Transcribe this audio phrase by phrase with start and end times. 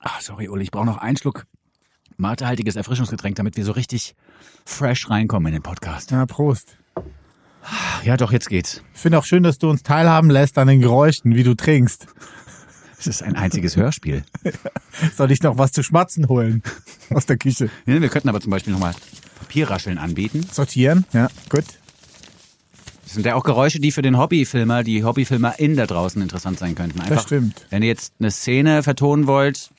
[0.00, 1.46] Ach, sorry, Uli, ich brauche noch einen Schluck
[2.16, 4.14] matehaltiges Erfrischungsgetränk, damit wir so richtig
[4.64, 6.10] fresh reinkommen in den Podcast.
[6.10, 6.76] Ja, Prost.
[8.04, 8.82] Ja, doch, jetzt geht's.
[8.94, 12.06] Ich finde auch schön, dass du uns teilhaben lässt an den Geräuschen, wie du trinkst.
[12.98, 14.24] Es ist ein einziges Hörspiel.
[15.16, 16.62] Soll ich noch was zu schmatzen holen
[17.10, 17.70] aus der Küche?
[17.86, 18.94] Ja, Wir könnten aber zum Beispiel nochmal
[19.40, 20.46] Papierrascheln anbieten.
[20.50, 21.04] Sortieren?
[21.12, 21.64] Ja, gut.
[23.14, 26.74] Das sind ja auch Geräusche, die für den Hobbyfilmer, die HobbyfilmerInnen da draußen interessant sein
[26.74, 27.00] könnten.
[27.00, 27.64] Einfach, stimmt.
[27.70, 29.70] Wenn ihr jetzt eine Szene vertonen wollt,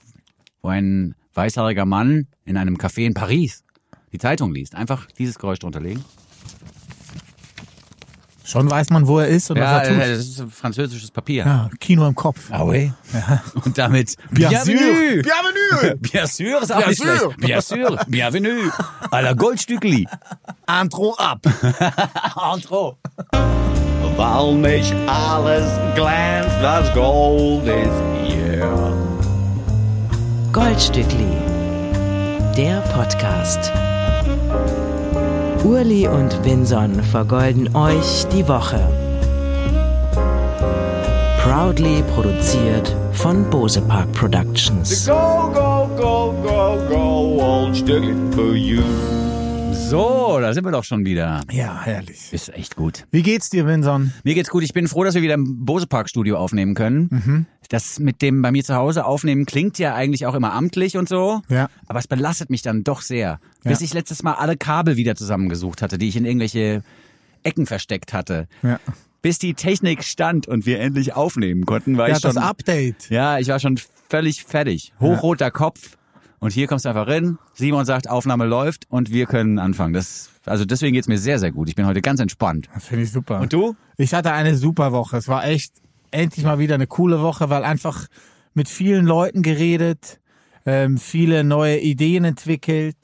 [0.61, 3.65] wo ein weißhaariger Mann in einem Café in Paris
[4.13, 6.05] die Zeitung liest, einfach dieses Geräusch drunter legen.
[8.45, 10.03] Schon weiß man, wo er ist und Ja, was er tut.
[10.03, 11.43] äh, das ist französisches Papier.
[11.45, 12.39] Ja, Kino im Kopf.
[12.51, 12.91] Ah oui?
[13.65, 15.23] Und damit Bien Bienvenue!
[15.23, 15.95] Bienvenue!
[15.99, 17.37] Bien sûr, ist auch Bien nicht schlecht.
[17.37, 18.71] Bien sûr, bienvenue
[19.09, 20.07] à la Goldstückli.
[20.81, 21.39] Intro ab.
[22.55, 22.97] Intro.
[24.17, 25.65] Weil nicht alles
[25.95, 28.69] glänzt, was Gold ist hier.
[30.53, 31.27] Goldstückli,
[32.55, 33.71] der Podcast.
[35.65, 38.79] Urli und Vinson vergolden euch die Woche.
[41.41, 45.07] Proudly produziert von Bose Park Productions.
[45.07, 47.75] Go, go, go, go, go, old
[48.35, 48.83] for you.
[49.75, 51.41] So, da sind wir doch schon wieder.
[51.51, 52.31] Ja, herrlich.
[52.31, 53.05] Ist echt gut.
[53.11, 54.13] Wie geht's dir, Vinson?
[54.23, 54.63] Mir geht's gut.
[54.63, 57.07] Ich bin froh, dass wir wieder im Bose Park Studio aufnehmen können.
[57.11, 57.45] Mhm.
[57.69, 61.07] Das mit dem bei mir zu Hause aufnehmen klingt ja eigentlich auch immer amtlich und
[61.09, 61.41] so.
[61.49, 61.69] Ja.
[61.87, 63.39] Aber es belastet mich dann doch sehr.
[63.63, 66.83] Bis ich letztes Mal alle Kabel wieder zusammengesucht hatte, die ich in irgendwelche
[67.43, 68.47] Ecken versteckt hatte.
[68.63, 68.79] Ja.
[69.21, 72.33] Bis die Technik stand und wir endlich aufnehmen konnten, war Ja, ich schon.
[72.35, 73.09] das Update.
[73.09, 73.79] Ja, ich war schon
[74.09, 74.93] völlig fertig.
[74.99, 75.97] Hochroter Kopf.
[76.39, 77.37] Und hier kommst du einfach rein.
[77.53, 79.93] Simon sagt, Aufnahme läuft und wir können anfangen.
[79.93, 81.69] Das, also deswegen geht's mir sehr, sehr gut.
[81.69, 82.69] Ich bin heute ganz entspannt.
[82.73, 83.39] Das finde ich super.
[83.39, 83.75] Und du?
[83.97, 85.17] Ich hatte eine super Woche.
[85.17, 85.73] Es war echt
[86.11, 88.07] endlich mal wieder eine coole Woche, weil einfach
[88.53, 90.19] mit vielen Leuten geredet,
[90.65, 92.97] ähm, viele neue Ideen entwickelt.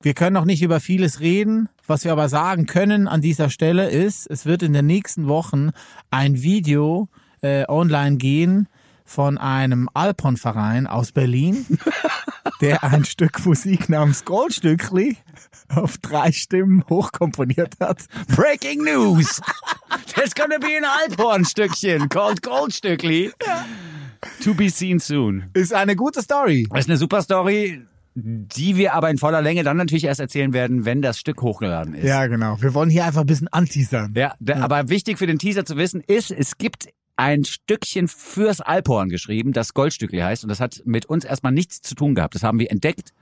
[0.00, 1.68] Wir können noch nicht über vieles reden.
[1.86, 5.70] Was wir aber sagen können an dieser Stelle ist, es wird in den nächsten Wochen
[6.10, 7.08] ein Video
[7.42, 8.68] äh, online gehen
[9.04, 11.66] von einem Alpon-Verein aus Berlin,
[12.60, 15.16] der ein Stück Musik namens Goldstückli
[15.68, 18.04] auf drei Stimmen hochkomponiert hat.
[18.34, 19.40] Breaking News!
[20.14, 23.32] There's gonna be an Alphorn-Stückchen called Goldstückli.
[24.42, 25.50] To be seen soon.
[25.52, 26.66] Ist eine gute Story.
[26.74, 27.82] Ist eine super Story,
[28.14, 31.94] die wir aber in voller Länge dann natürlich erst erzählen werden, wenn das Stück hochgeladen
[31.94, 32.04] ist.
[32.04, 32.56] Ja, genau.
[32.60, 34.14] Wir wollen hier einfach ein bisschen anteasern.
[34.16, 38.60] Ja, der, aber wichtig für den Teaser zu wissen ist, es gibt ein Stückchen fürs
[38.60, 40.44] Alphorn geschrieben, das Goldstückli heißt.
[40.44, 42.34] Und das hat mit uns erstmal nichts zu tun gehabt.
[42.34, 43.12] Das haben wir entdeckt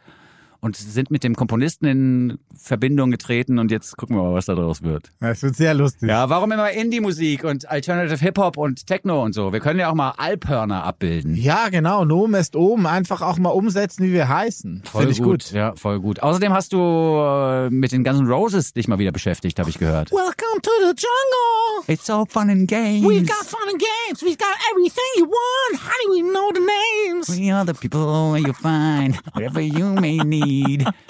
[0.63, 3.59] und sind mit dem Komponisten in Verbindung getreten.
[3.59, 5.11] Und jetzt gucken wir mal, was da draus wird.
[5.19, 6.09] Es wird sehr lustig.
[6.09, 9.53] Ja, warum immer Indie-Musik und Alternative Hip-Hop und Techno und so?
[9.53, 11.35] Wir können ja auch mal Alphörner abbilden.
[11.35, 12.05] Ja, genau.
[12.05, 12.87] Nomen ist oben.
[12.87, 14.85] Einfach auch mal umsetzen, wie wir heißen.
[14.91, 15.51] Finde ich gut.
[15.51, 16.23] Ja, voll gut.
[16.23, 20.13] Außerdem hast du äh, mit den ganzen Roses dich mal wieder beschäftigt, habe ich gehört.
[20.13, 21.93] Welcome to the jungle.
[21.93, 23.05] It's all fun and games.
[23.05, 24.23] We've got fun and games.
[24.23, 25.81] We've got everything you want.
[25.83, 27.29] How do we know the names?
[27.37, 30.52] We are the people you find, whatever you may need.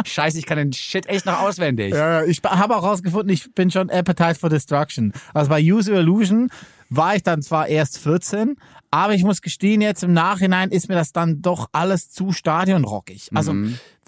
[0.04, 1.94] Scheiße, ich kann den Shit echt noch auswendig.
[1.94, 5.12] Ja, ich habe auch rausgefunden, ich bin schon Appetite for Destruction.
[5.34, 6.50] Also bei User Illusion
[6.90, 8.56] war ich dann zwar erst 14,
[8.90, 13.30] aber ich muss gestehen, jetzt im Nachhinein ist mir das dann doch alles zu stadionrockig.
[13.32, 13.54] Also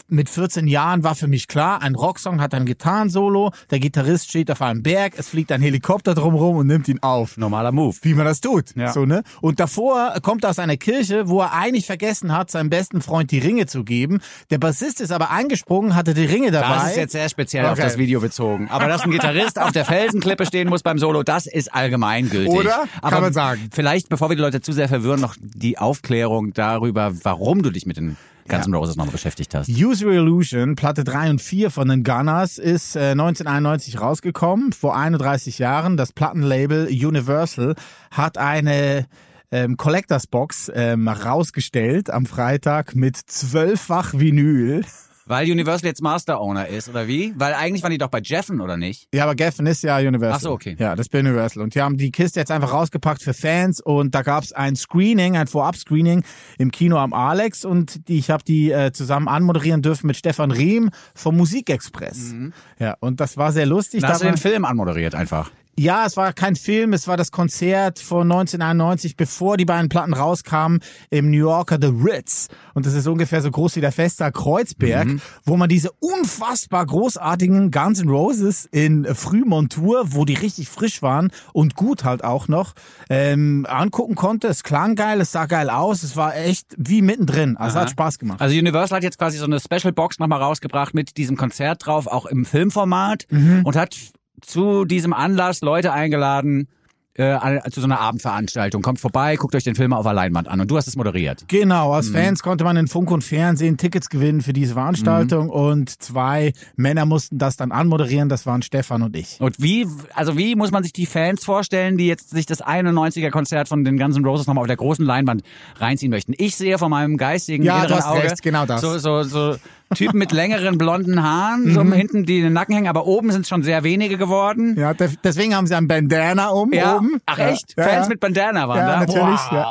[0.08, 4.50] mit 14 Jahren war für mich klar, ein Rocksong hat ein Gitarrensolo, der Gitarrist steht
[4.50, 7.36] auf einem Berg, es fliegt ein Helikopter drumherum und nimmt ihn auf.
[7.36, 7.96] Normaler Move.
[8.02, 8.76] Wie man das tut.
[8.76, 8.92] Ja.
[8.92, 9.22] So, ne?
[9.40, 13.30] Und davor kommt er aus einer Kirche, wo er eigentlich vergessen hat, seinem besten Freund
[13.30, 14.20] die Ringe zu geben.
[14.50, 16.74] Der Bassist ist aber eingesprungen, hatte die Ringe dabei.
[16.74, 17.82] Das ist jetzt sehr speziell auf Okay.
[17.82, 18.68] das Video bezogen.
[18.70, 22.52] Aber dass ein Gitarrist auf der Felsenklippe stehen muss beim Solo, das ist allgemeingültig.
[22.52, 22.70] Oder?
[22.70, 23.68] Kann Aber man sagen.
[23.72, 27.86] Vielleicht, bevor wir die Leute zu sehr verwirren, noch die Aufklärung darüber, warum du dich
[27.86, 28.16] mit den
[28.48, 29.68] ganzen Roses nochmal beschäftigt hast.
[29.68, 35.58] User Illusion, Platte 3 und 4 von den Gunners, ist äh, 1991 rausgekommen, vor 31
[35.58, 35.96] Jahren.
[35.96, 37.74] Das Plattenlabel Universal
[38.10, 39.06] hat eine
[39.50, 44.84] ähm, Collectors Box ähm, rausgestellt am Freitag mit zwölffach Vinyl.
[45.26, 47.32] Weil Universal jetzt Master Owner ist, oder wie?
[47.36, 49.08] Weil eigentlich waren die doch bei Jeffen, oder nicht?
[49.14, 50.36] Ja, aber Geffen ist ja Universal.
[50.36, 50.76] Ach so, okay.
[50.78, 51.62] Ja, das ist Universal.
[51.62, 55.36] Und die haben die Kiste jetzt einfach rausgepackt für Fans und da gab's ein Screening,
[55.36, 56.24] ein Vorab-Screening
[56.58, 60.50] im Kino am Alex und die, ich habe die äh, zusammen anmoderieren dürfen mit Stefan
[60.50, 62.34] Riem vom Musikexpress.
[62.78, 64.02] Ja, und das war sehr lustig.
[64.02, 65.50] Da hast du den Film anmoderiert einfach.
[65.76, 70.14] Ja, es war kein Film, es war das Konzert von 1991, bevor die beiden Platten
[70.14, 70.78] rauskamen,
[71.10, 72.46] im New Yorker The Ritz.
[72.74, 75.20] Und das ist ungefähr so groß wie der Festsaal Kreuzberg, Mhm.
[75.44, 81.32] wo man diese unfassbar großartigen Guns N' Roses in Frühmontur, wo die richtig frisch waren
[81.52, 82.74] und gut halt auch noch,
[83.10, 84.46] ähm, angucken konnte.
[84.46, 87.56] Es klang geil, es sah geil aus, es war echt wie mittendrin.
[87.56, 88.40] Also hat Spaß gemacht.
[88.40, 92.06] Also Universal hat jetzt quasi so eine Special Box nochmal rausgebracht mit diesem Konzert drauf,
[92.06, 93.62] auch im Filmformat Mhm.
[93.64, 93.96] und hat
[94.40, 96.68] zu diesem Anlass Leute eingeladen
[97.16, 97.38] äh,
[97.70, 98.82] zu so einer Abendveranstaltung.
[98.82, 101.44] Kommt vorbei, guckt euch den Film auf der Leinwand an und du hast es moderiert.
[101.46, 102.14] Genau, als Mhm.
[102.14, 105.50] Fans konnte man in Funk und Fernsehen Tickets gewinnen für diese Veranstaltung Mhm.
[105.52, 109.40] und zwei Männer mussten das dann anmoderieren, das waren Stefan und ich.
[109.40, 113.30] Und wie, also wie muss man sich die Fans vorstellen, die jetzt sich das 91er
[113.30, 115.42] Konzert von den Guns N' Roses nochmal auf der großen Leinwand
[115.78, 116.34] reinziehen möchten?
[116.36, 118.80] Ich sehe von meinem geistigen Ja, inneren Auge recht, genau das.
[118.80, 119.54] so so so
[119.94, 121.92] Typen mit längeren blonden Haaren, so Mhm.
[121.92, 124.76] hinten die in den Nacken hängen, aber oben sind es schon sehr wenige geworden.
[124.78, 126.96] Ja, de- deswegen haben sie ein Bandana um Ja.
[126.96, 127.20] oben.
[127.26, 127.74] Ach echt?
[127.76, 128.08] Ja, Fans ja.
[128.08, 129.00] mit Bandana waren Ja, da?
[129.00, 129.52] natürlich, Wow.
[129.52, 129.70] ja.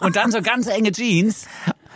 [0.00, 1.46] Und dann so ganz enge Jeans.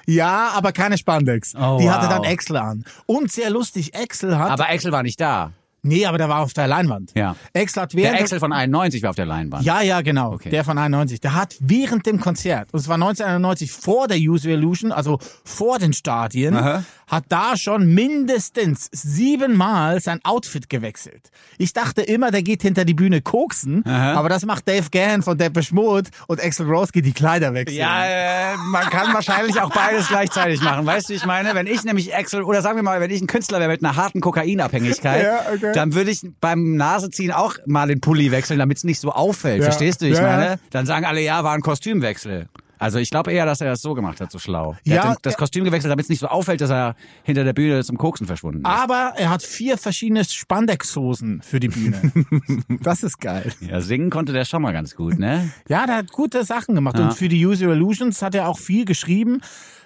[0.07, 1.55] Ja, aber keine Spandex.
[1.55, 1.93] Oh, Die wow.
[1.95, 2.85] hatte dann Axel an.
[3.07, 4.51] Und sehr lustig, Axel hat...
[4.53, 5.51] Aber Axel war nicht da.
[5.83, 7.13] nee, aber der war auf der Leinwand.
[7.15, 7.37] Ja.
[7.57, 8.21] Axel hat Der während...
[8.21, 9.65] Axel von 91 war auf der Leinwand.
[9.65, 10.33] ja, ja, genau.
[10.33, 10.51] Okay.
[10.51, 11.21] Der von 91.
[11.21, 15.79] Der hat während dem Konzert, und es war 1991 vor der Use Illusion, also vor
[15.79, 16.85] den Stadien, Aha.
[17.07, 21.31] Hat da schon mindestens siebenmal sein Outfit gewechselt.
[21.57, 24.15] Ich dachte immer, der geht hinter die Bühne koksen, Aha.
[24.15, 27.79] aber das macht Dave Gann von Depeche Mode und Axel Rose geht die Kleider wechseln.
[27.79, 30.85] Ja, äh, man kann wahrscheinlich auch beides gleichzeitig machen.
[30.85, 31.55] Weißt du, wie ich meine?
[31.55, 33.95] Wenn ich nämlich Axel, oder sagen wir mal, wenn ich ein Künstler wäre mit einer
[33.97, 35.73] harten Kokainabhängigkeit, Ja, okay.
[35.75, 39.59] dann würde ich beim Naseziehen auch mal den Pulli wechseln, damit es nicht so auffällt.
[39.59, 39.65] Ja.
[39.65, 40.59] Verstehst du, ich Ja, meine?
[40.71, 42.49] Dann sagen alle, ja, war ein Kostümwechsel.
[42.79, 44.77] Also ich glaube eher, dass er das so gemacht hat, so schlau.
[44.87, 45.37] Der Ja, hat das.
[45.37, 48.61] Kostüm gewechselt, damit es nicht so auffällt, dass er hinter der Bühne zum Koksen verschwunden
[48.61, 48.67] ist.
[48.67, 52.13] Aber er hat vier verschiedene Spandexhosen für die Bühne.
[52.83, 53.53] das ist geil.
[53.61, 55.51] Ja, singen konnte der schon mal ganz gut, ne?
[55.69, 56.99] Ja, der hat gute Sachen gemacht.
[56.99, 57.05] Ja.
[57.07, 59.41] Und für die User Illusions hat er auch viel geschrieben.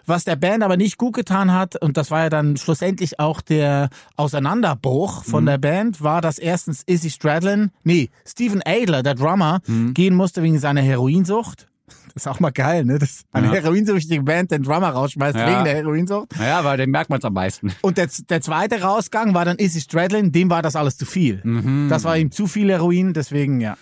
[0.07, 3.41] Was der Band aber nicht gut getan hat, und das war ja dann schlussendlich auch
[3.43, 5.31] der Auseinanderbruch Mhm.
[5.31, 9.95] von der Band, war, dass erstens Izzy Stradlin, nee, Steven Adler, der Drummer, Mhm.
[9.95, 11.69] gehen musste wegen seiner Heroinsucht.
[12.15, 12.99] Das ist auch mal geil, ne?
[12.99, 13.53] Dass eine Ja.
[13.63, 15.49] heroinsüchtige Band den Drummer rausschmeißt Ja.
[15.49, 16.37] wegen der Heroinsucht.
[16.39, 17.73] Naja, aber den merkt man es am meisten.
[17.83, 21.41] Und der, der zweite Rausgang war dann Izzy Stradlin, dem war das alles zu viel.
[21.45, 21.89] Mhm.
[21.89, 23.77] Das war ihm zu viel Heroin, deswegen ja.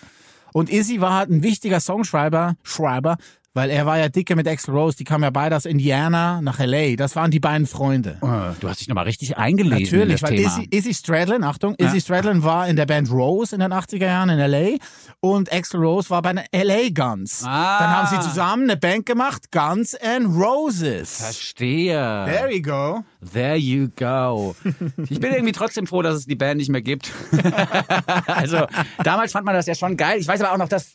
[0.51, 3.17] Und Izzy war halt ein wichtiger Songschreiber, Schreiber,
[3.53, 6.59] weil er war ja dicke mit Axl Rose, die kamen ja beide aus Indiana nach
[6.59, 6.95] L.A.
[6.95, 8.17] Das waren die beiden Freunde.
[8.59, 10.47] Du hast dich nochmal richtig eingelesen Natürlich, weil Thema.
[10.47, 14.29] Izzy, Izzy Stradlin, Achtung, Izzy Stradlin war in der Band Rose in den 80er Jahren
[14.29, 14.77] in L.A.
[15.19, 16.89] und Axl Rose war bei den L.A.
[16.89, 17.43] Guns.
[17.45, 17.79] Ah.
[17.79, 21.17] Dann haben sie zusammen eine Band gemacht, Guns and Roses.
[21.17, 22.25] Verstehe.
[22.25, 23.03] There you go.
[23.33, 24.55] There you go.
[25.09, 27.11] Ich bin irgendwie trotzdem froh, dass es die Band nicht mehr gibt.
[28.27, 28.67] also
[29.03, 30.19] damals fand man das ja schon geil.
[30.19, 30.93] Ich weiß aber auch noch, dass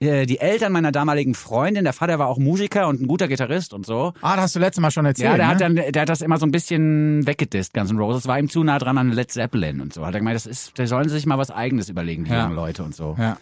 [0.00, 3.72] äh, die Eltern meiner damaligen Freundin, der Vater war auch Musiker und ein guter Gitarrist
[3.72, 4.12] und so.
[4.20, 5.30] Ah, das hast du letztes Mal schon erzählt.
[5.30, 5.52] Ja, der ne?
[5.52, 8.26] hat dann, der hat das immer so ein bisschen weggedisst, Guns N' Roses.
[8.26, 10.04] War ihm zu nah dran an Led Zeppelin und so.
[10.04, 12.42] Hat er gemeint, das ist, da sollen sie sich mal was Eigenes überlegen, die Ja.
[12.44, 13.16] jungen Leute und so.
[13.18, 13.38] Ja.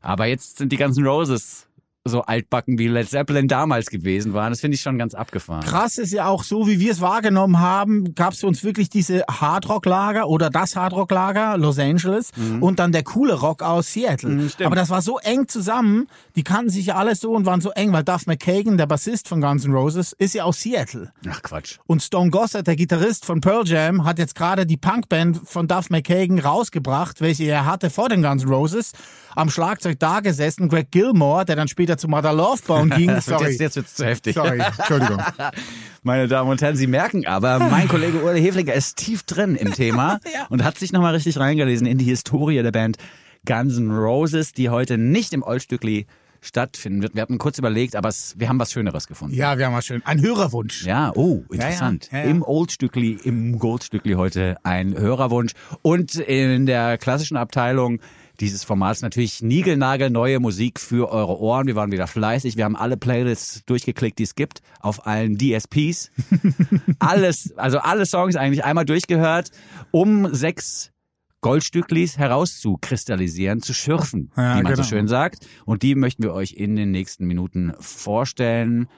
[0.00, 1.67] Aber jetzt sind die Guns N' Roses
[2.08, 4.52] so altbacken wie Led Zeppelin damals gewesen waren.
[4.52, 5.64] Das finde ich schon ganz abgefahren.
[5.64, 8.90] Krass ist ja auch so, wie wir es wahrgenommen haben, gab es für uns wirklich
[8.90, 14.30] diese Hardrock-Lager oder das Hardrock-Lager Los Angeles und dann der coole Rock aus Seattle.
[14.30, 14.50] Mhm.
[14.64, 17.70] Aber das war so eng zusammen, die kannten sich ja alle so und waren so
[17.70, 21.12] eng, weil Duff McKagan, der Bassist von Guns N' Roses, ist ja aus Seattle.
[21.28, 21.78] Ach Quatsch.
[21.86, 25.90] Und Stone Gossard, der Gitarrist von Pearl Jam, hat jetzt gerade die Punkband von Duff
[25.90, 28.92] McKagan rausgebracht, welche er hatte vor den Guns N' Roses.
[29.34, 33.08] Am Schlagzeug da gesessen, Greg Gilmore, der dann später zu Mother Love Bone ging.
[33.18, 33.50] Das wird Sorry.
[33.50, 34.34] jetzt, jetzt wird's zu heftig.
[34.34, 35.20] Sorry, Entschuldigung.
[36.02, 39.72] Meine Damen und Herren, Sie merken aber, mein Kollege Ule Hefliger ist tief drin im
[39.72, 42.98] Thema und hat sich nochmal richtig reingelesen in die Historie der Band
[43.44, 46.06] Guns N' Roses, die heute nicht im Oldstückli
[46.40, 47.14] stattfinden wird.
[47.14, 49.34] Wir hatten kurz überlegt, aber es, wir haben was Schöneres gefunden.
[49.34, 50.04] Ja, wir haben mal schön.
[50.04, 50.84] Ein Hörerwunsch.
[50.84, 52.08] Ja, oh, interessant.
[52.12, 52.36] Ja, ja, ja, ja.
[52.36, 55.52] Im Oldstückli, im Goldstückli heute ein Hörerwunsch.
[55.82, 58.00] Und in der klassischen Abteilung
[58.40, 61.66] dieses Formats natürlich niegelnagelneue Musik für eure Ohren.
[61.66, 62.56] Wir waren wieder fleißig.
[62.56, 66.10] Wir haben alle Playlists durchgeklickt, die es gibt, auf allen DSPs.
[66.98, 69.50] Alles, also alle Songs eigentlich einmal durchgehört,
[69.90, 70.92] um sechs
[71.40, 74.88] Goldstücklis herauszukristallisieren, zu schürfen, Ja, wie man so genau.
[74.88, 75.46] schön sagt.
[75.64, 78.88] Und die möchten wir euch in den nächsten Minuten vorstellen.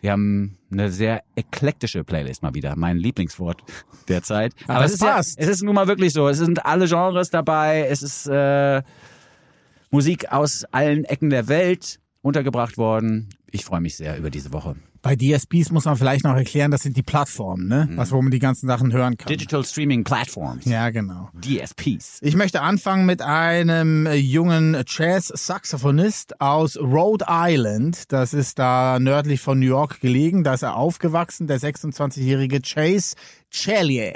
[0.00, 3.62] Wir haben eine sehr eklektische Playlist mal wieder, mein Lieblingswort
[4.08, 4.54] derzeit.
[4.68, 5.38] Aber das es ist, ja, passt.
[5.38, 6.28] es ist nun mal wirklich so.
[6.28, 7.86] Es sind alle Genres dabei.
[7.88, 8.82] Es ist äh,
[9.90, 13.28] Musik aus allen Ecken der Welt untergebracht worden.
[13.50, 14.76] ich freue mich sehr über diese Woche.
[15.02, 17.88] Bei DSPs muss man vielleicht noch erklären, das sind die Plattformen, ne?
[17.94, 19.28] Was, wo man die ganzen Sachen hören kann.
[19.28, 20.64] Digital Streaming Platforms.
[20.64, 21.30] Ja, genau.
[21.40, 22.18] DSPs.
[22.20, 28.12] Ich möchte anfangen mit einem äh, jungen Jazz-Saxophonist aus Rhode Island.
[28.12, 30.44] Das ist da nördlich von New York gelegen.
[30.44, 33.14] Da ist er aufgewachsen, der 26-jährige Chase
[33.50, 34.14] Cellier.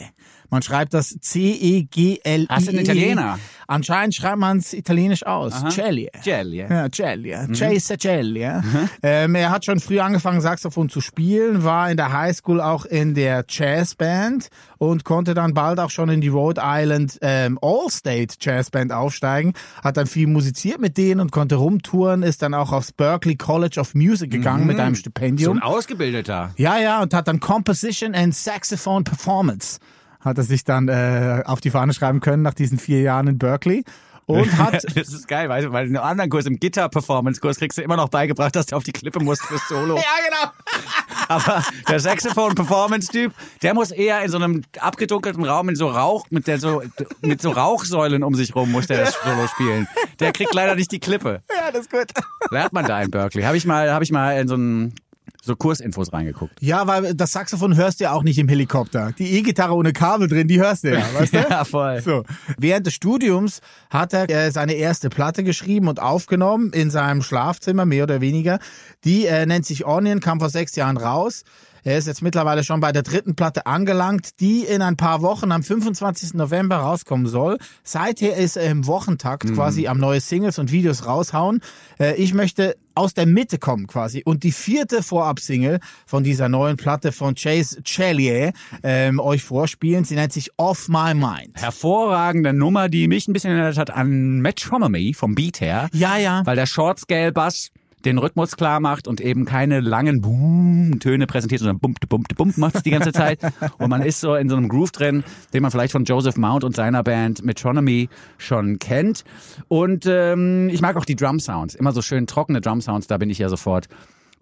[0.52, 2.46] Man schreibt das C-E-G-L-I.
[2.50, 3.38] Hast du einen Italiener?
[3.66, 5.54] Anscheinend schreibt man es italienisch aus.
[5.54, 5.70] Aha.
[5.70, 6.10] Cellier.
[6.22, 6.68] Cellier.
[6.68, 7.48] Ja, Cellier.
[7.58, 8.62] Chase Cellier.
[9.02, 13.14] Ähm, er hat schon früh angefangen, Saxophon zu spielen, war in der Highschool auch in
[13.14, 18.92] der Jazzband und konnte dann bald auch schon in die Rhode Island ähm, All-State Jazzband
[18.92, 19.54] aufsteigen.
[19.82, 23.80] Hat dann viel musiziert mit denen und konnte rumtouren, ist dann auch aufs Berklee College
[23.80, 25.56] of Music gegangen mit einem So Stipendium.
[25.56, 26.50] ein Ausgebildeter.
[26.58, 29.78] Ja, ja, und hat dann Composition and Saxophone Performance.
[30.24, 33.38] Hat er sich dann äh, auf die Fahne schreiben können nach diesen vier Jahren in
[33.38, 33.84] Berkeley.
[34.26, 37.78] Und hat Das ist geil, weißt du, weil in einem anderen Kurs, im Gitter-Performance-Kurs, kriegst
[37.78, 39.96] du immer noch beigebracht, dass du auf die Klippe musst fürs Solo.
[39.96, 40.52] ja, genau.
[41.28, 46.46] Aber der Saxophon-Performance-Typ, der muss eher in so einem abgedunkelten Raum in so Rauch, mit
[46.46, 46.82] der so,
[47.20, 49.88] mit so Rauchsäulen um sich rum, muss der das Solo spielen.
[50.20, 51.42] Der kriegt leider nicht die Klippe.
[51.54, 52.06] Ja, das ist gut.
[52.50, 53.44] Lernt man da in Berkeley.
[53.44, 54.94] Habe ich mal, habe ich mal in so einen,
[55.44, 56.54] so Kursinfos reingeguckt.
[56.60, 59.12] Ja, weil das Saxophon hörst du ja auch nicht im Helikopter.
[59.18, 61.38] Die E-Gitarre ohne Kabel drin, die hörst du ja, weißt du?
[61.38, 62.00] Ja, voll.
[62.00, 62.22] So.
[62.58, 67.84] Während des Studiums hat er äh, seine erste Platte geschrieben und aufgenommen in seinem Schlafzimmer,
[67.84, 68.60] mehr oder weniger.
[69.04, 71.42] Die äh, nennt sich Onion, kam vor sechs Jahren raus.
[71.84, 75.50] Er ist jetzt mittlerweile schon bei der dritten Platte angelangt, die in ein paar Wochen
[75.50, 76.34] am 25.
[76.34, 77.58] November rauskommen soll.
[77.82, 81.60] Seither ist er im Wochentakt quasi am neue Singles und Videos raushauen.
[81.98, 86.76] Äh, ich möchte aus der Mitte kommen quasi und die vierte Vorab-Single von dieser neuen
[86.76, 90.04] Platte von Chase Cellier ähm, euch vorspielen.
[90.04, 91.50] Sie nennt sich Off My Mind.
[91.54, 95.88] Hervorragende Nummer, die mich ein bisschen erinnert hat an Metronomy vom Beat her.
[95.92, 96.42] Ja, ja.
[96.44, 97.70] Weil der Short-Scale-Bass
[98.04, 102.76] den Rhythmus klar macht und eben keine langen Boom-Töne präsentiert, sondern bump, bump, bump macht
[102.76, 103.40] es die ganze Zeit.
[103.78, 106.64] und man ist so in so einem Groove drin, den man vielleicht von Joseph Mount
[106.64, 109.24] und seiner Band Metronomy schon kennt.
[109.68, 111.74] Und ähm, ich mag auch die Drum-Sounds.
[111.74, 113.88] Immer so schön trockene Drum-Sounds, da bin ich ja sofort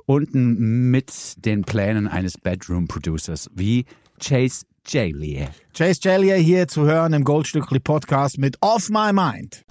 [0.06, 3.84] unten mit den Plänen eines Bedroom-Producers wie
[4.20, 5.46] Chase Jaley.
[5.76, 9.64] Chase Cellier hier zu hören im Goldstückli Podcast mit Off My Mind.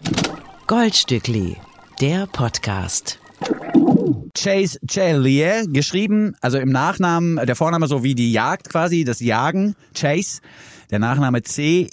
[0.67, 1.58] Goldstückli,
[2.00, 3.19] der Podcast.
[4.36, 9.75] Chase Chalier, geschrieben, also im Nachnamen, der Vorname so wie die Jagd quasi, das Jagen,
[9.93, 10.41] Chase,
[10.91, 11.89] der Nachname C-E-G-L-I-E.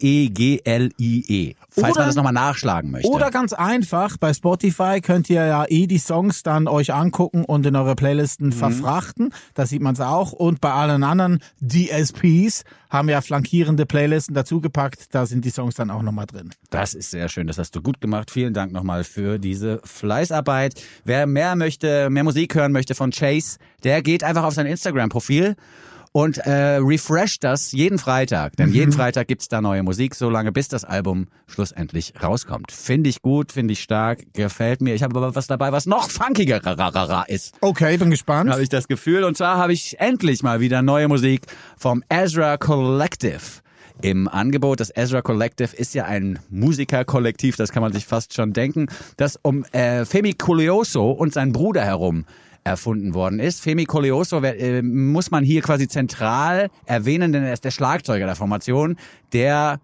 [1.79, 3.09] Falls Oder- man das nochmal nachschlagen möchte.
[3.09, 7.67] Oder ganz einfach, bei Spotify könnt ihr ja eh die Songs dann euch angucken und
[7.67, 9.33] in eure Playlisten verfrachten.
[9.53, 10.33] Da sieht man es auch.
[10.33, 15.15] Und bei allen anderen DSPs haben ja flankierende Playlisten dazugepackt.
[15.15, 16.51] Da sind die Songs dann auch nochmal drin.
[16.71, 18.31] Das ist sehr schön, das hast du gut gemacht.
[18.31, 20.83] Vielen Dank nochmal für diese Fleißarbeit.
[21.05, 25.57] Wer mehr möchte, mehr Musik hören möchte von Chase, der geht einfach auf sein Instagram-Profil
[26.13, 28.57] und äh, refresht das jeden Freitag.
[28.57, 32.73] Denn jeden Freitag gibt's da neue Musik, solange bis das Album schlussendlich rauskommt.
[32.73, 34.95] Finde ich gut, finde ich stark, gefällt mir.
[34.95, 36.61] Ich habe aber was dabei, was noch funkiger
[37.29, 37.55] ist.
[37.61, 38.51] Okay, bin gespannt.
[38.51, 39.25] Habe ich das Gefühl.
[39.25, 41.43] Und zwar habe ich endlich mal wieder neue Musik
[41.77, 43.63] vom Ezra Collective
[44.03, 44.81] im Angebot.
[44.81, 49.39] Das Ezra Collective ist ja ein Musikerkollektiv, das kann man sich fast schon denken, das
[49.41, 52.25] um äh, Femi Colioso und seinen Bruder herum
[52.67, 53.61] erfunden worden ist.
[53.61, 58.35] Femi Colioso äh, muss man hier quasi zentral erwähnen, denn er ist der Schlagzeuger der
[58.35, 58.97] Formation,
[59.33, 59.81] der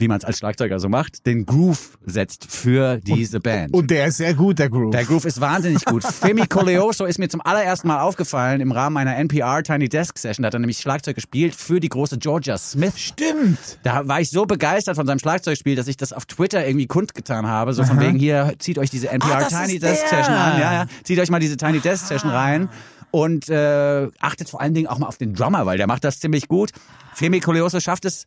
[0.00, 3.74] wie man es als Schlagzeuger so macht, den Groove setzt für diese Band.
[3.74, 4.92] Und der ist sehr gut, der Groove.
[4.92, 6.02] Der Groove ist wahnsinnig gut.
[6.20, 10.42] Femi Coleoso ist mir zum allerersten Mal aufgefallen im Rahmen einer NPR Tiny Desk Session.
[10.42, 12.98] Da hat er nämlich Schlagzeug gespielt für die große Georgia Smith.
[12.98, 13.58] Stimmt.
[13.82, 17.46] Da war ich so begeistert von seinem Schlagzeugspiel, dass ich das auf Twitter irgendwie kundgetan
[17.46, 17.74] habe.
[17.74, 20.18] So von wegen hier, zieht euch diese NPR Ah, Tiny Desk der.
[20.18, 20.60] Session an.
[20.60, 20.86] Ja, ja.
[21.04, 22.68] Zieht euch mal diese Tiny Desk Session rein.
[23.12, 26.20] Und äh, achtet vor allen Dingen auch mal auf den Drummer, weil der macht das
[26.20, 26.70] ziemlich gut.
[27.14, 28.26] Femi Coleoso schafft es,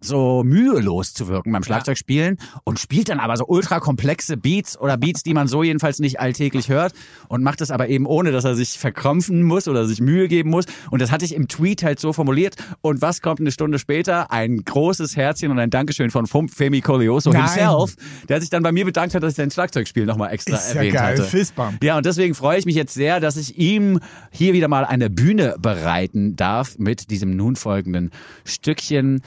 [0.00, 4.96] so mühelos zu wirken beim Schlagzeugspielen und spielt dann aber so ultra komplexe Beats oder
[4.96, 6.92] Beats, die man so jedenfalls nicht alltäglich hört
[7.28, 10.50] und macht das aber eben ohne, dass er sich verkrampfen muss oder sich Mühe geben
[10.50, 10.66] muss.
[10.90, 12.56] Und das hatte ich im Tweet halt so formuliert.
[12.80, 14.30] Und was kommt eine Stunde später?
[14.30, 17.42] Ein großes Herzchen und ein Dankeschön von Femi Colioso Nein.
[17.42, 17.96] himself,
[18.28, 20.76] der sich dann bei mir bedankt hat, dass ich sein Schlagzeugspiel nochmal extra Ist ja
[20.76, 21.18] erwähnt geil.
[21.18, 21.24] hatte.
[21.24, 21.82] Fistbump.
[21.82, 24.00] Ja, und deswegen freue ich mich jetzt sehr, dass ich ihm
[24.30, 28.10] hier wieder mal eine Bühne bereiten darf mit diesem nun folgenden
[28.44, 29.22] Stückchen.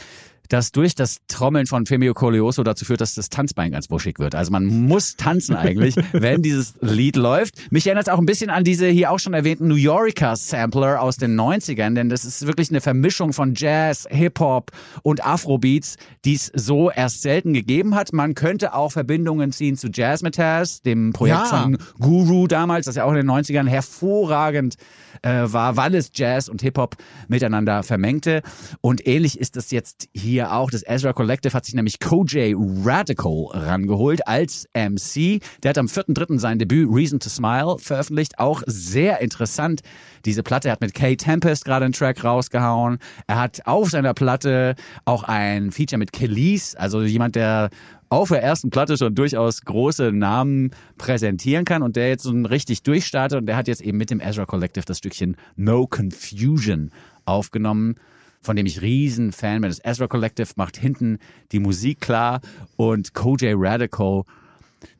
[0.51, 4.35] Das durch das Trommeln von Femio Colioso dazu führt, dass das Tanzbein ganz wuschig wird.
[4.35, 7.71] Also man muss tanzen eigentlich, wenn dieses Lied läuft.
[7.71, 11.01] Mich erinnert es auch ein bisschen an diese hier auch schon erwähnten New Yorker Sampler
[11.01, 14.71] aus den 90ern, denn das ist wirklich eine Vermischung von Jazz, Hip-Hop
[15.03, 18.11] und Afrobeats, die es so erst selten gegeben hat.
[18.11, 21.45] Man könnte auch Verbindungen ziehen zu Jazzmetaz, dem Projekt Ja.
[21.45, 24.75] von Guru damals, das ja auch in den 90ern hervorragend
[25.21, 26.95] äh, war, weil es Jazz und Hip-Hop
[27.27, 28.41] miteinander vermengte.
[28.81, 30.71] Und ähnlich ist es jetzt hier auch.
[30.71, 35.41] Das Ezra Collective hat sich nämlich Koj Radical rangeholt als MC.
[35.63, 36.39] Der hat am 4.3.
[36.39, 38.39] sein Debüt Reason to Smile veröffentlicht.
[38.39, 39.81] Auch sehr interessant.
[40.25, 42.99] Diese Platte Er hat mit Kay Tempest gerade einen Track rausgehauen.
[43.27, 44.75] Er hat auf seiner Platte
[45.05, 47.69] auch ein Feature mit Kelis, also jemand, der
[48.11, 52.83] auf der ersten Platte schon durchaus große Namen präsentieren kann und der jetzt so richtig
[52.83, 56.91] durchstartet und der hat jetzt eben mit dem Ezra Collective das Stückchen No Confusion
[57.23, 57.95] aufgenommen,
[58.41, 59.69] von dem ich riesen Fan bin.
[59.69, 61.19] Das Ezra Collective macht hinten
[61.53, 62.41] die Musik klar
[62.75, 64.23] und Koj Radical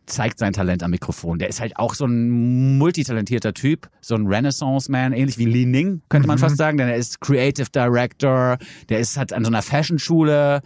[0.05, 1.37] zeigt sein Talent am Mikrofon.
[1.37, 6.01] Der ist halt auch so ein multitalentierter Typ, so ein Renaissance-Man, ähnlich wie Li Ning,
[6.07, 9.61] könnte man fast sagen, denn er ist Creative Director, der ist hat an so einer
[9.61, 10.61] Fashion-Schule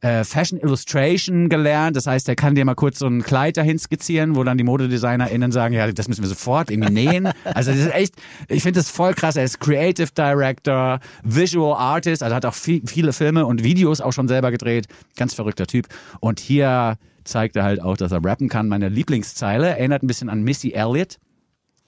[0.00, 1.96] äh, Fashion Illustration gelernt.
[1.96, 4.64] Das heißt, er kann dir mal kurz so ein Kleid dahin skizzieren, wo dann die
[4.64, 7.28] ModedesignerInnen sagen, ja, das müssen wir sofort irgendwie nähen.
[7.44, 8.14] Also das ist echt,
[8.48, 9.36] ich finde das voll krass.
[9.36, 14.12] Er ist Creative Director, Visual Artist, also hat auch viel, viele Filme und Videos auch
[14.12, 14.86] schon selber gedreht.
[15.16, 15.88] Ganz verrückter Typ.
[16.20, 18.68] Und hier zeigt er halt auch, dass er rappen kann.
[18.68, 21.18] Meine Lieblingszeile erinnert ein bisschen an Missy Elliott.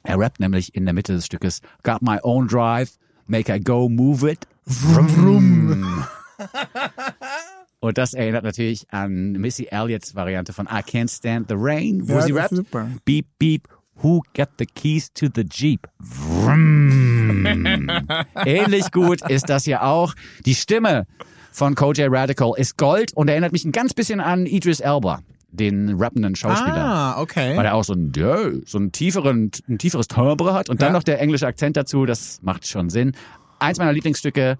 [0.02, 3.88] Er rappt nämlich in der Mitte des Stückes Got my own drive, make I go
[3.88, 4.40] move it.
[4.66, 6.04] Vroom, vroom.
[7.84, 12.12] Und das erinnert natürlich an Missy Elliott's Variante von I Can't Stand the Rain, wo
[12.14, 12.54] Ja, sie rappt.
[12.54, 12.88] super.
[13.04, 13.66] Beep, beep,
[14.00, 15.88] who got the keys to the Jeep?
[15.98, 17.44] Vroom.
[18.46, 20.14] Ähnlich gut ist das hier auch.
[20.46, 21.06] Die Stimme
[21.50, 25.18] von Koj Radical ist Gold und erinnert mich ein ganz bisschen an Idris Elba,
[25.50, 27.56] den rappenden Schauspieler Ah, okay.
[27.56, 28.12] weil er auch so ein,
[28.64, 30.92] so einen tieferen, ein tieferes Timbre hat und dann Ja.
[30.92, 33.12] noch der englische Akzent dazu, das macht schon Sinn.
[33.58, 34.56] Eins meiner Lieblingsstücke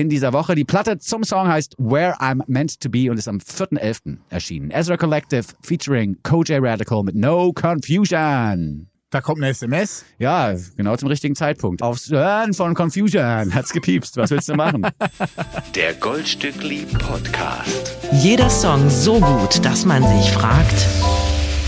[0.00, 0.54] in dieser Woche.
[0.54, 4.18] Die Platte zum Song heißt Where I'm Meant to Be und ist am 4.11.
[4.28, 4.70] erschienen.
[4.70, 8.88] Ezra Collective featuring Koj Radical mit No Confusion.
[9.10, 10.04] Da kommt eine SMS.
[10.18, 11.80] Ja, genau zum richtigen Zeitpunkt.
[11.80, 14.16] Aufs Hören von Confusion hat's gepiepst.
[14.16, 14.86] Was willst du machen?
[15.74, 17.96] Der Goldstückli Podcast.
[18.12, 20.86] Jeder Song so gut, dass man sich fragt,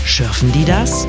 [0.05, 1.07] schürfen die das?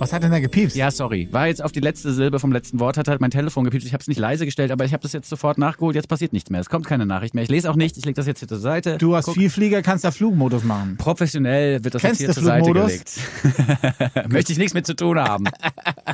[0.00, 0.76] Was hat denn da gepiepst?
[0.76, 1.28] Ja, sorry.
[1.30, 3.86] War jetzt auf die letzte Silbe vom letzten Wort, hat halt mein Telefon gepiepst.
[3.86, 5.94] Ich habe es nicht leise gestellt, aber ich habe das jetzt sofort nachgeholt.
[5.94, 6.60] Jetzt passiert nichts mehr.
[6.60, 7.44] Es kommt keine Nachricht mehr.
[7.44, 7.96] Ich lese auch nicht.
[7.96, 8.98] Ich lege das jetzt hier zur Seite.
[8.98, 9.34] Du hast Guck.
[9.34, 10.96] Vielflieger, kannst da Flugmodus machen.
[10.96, 13.12] Professionell wird das Kennst jetzt hier du zur Seite gelegt.
[14.32, 15.44] Möchte ich nichts mit zu tun haben.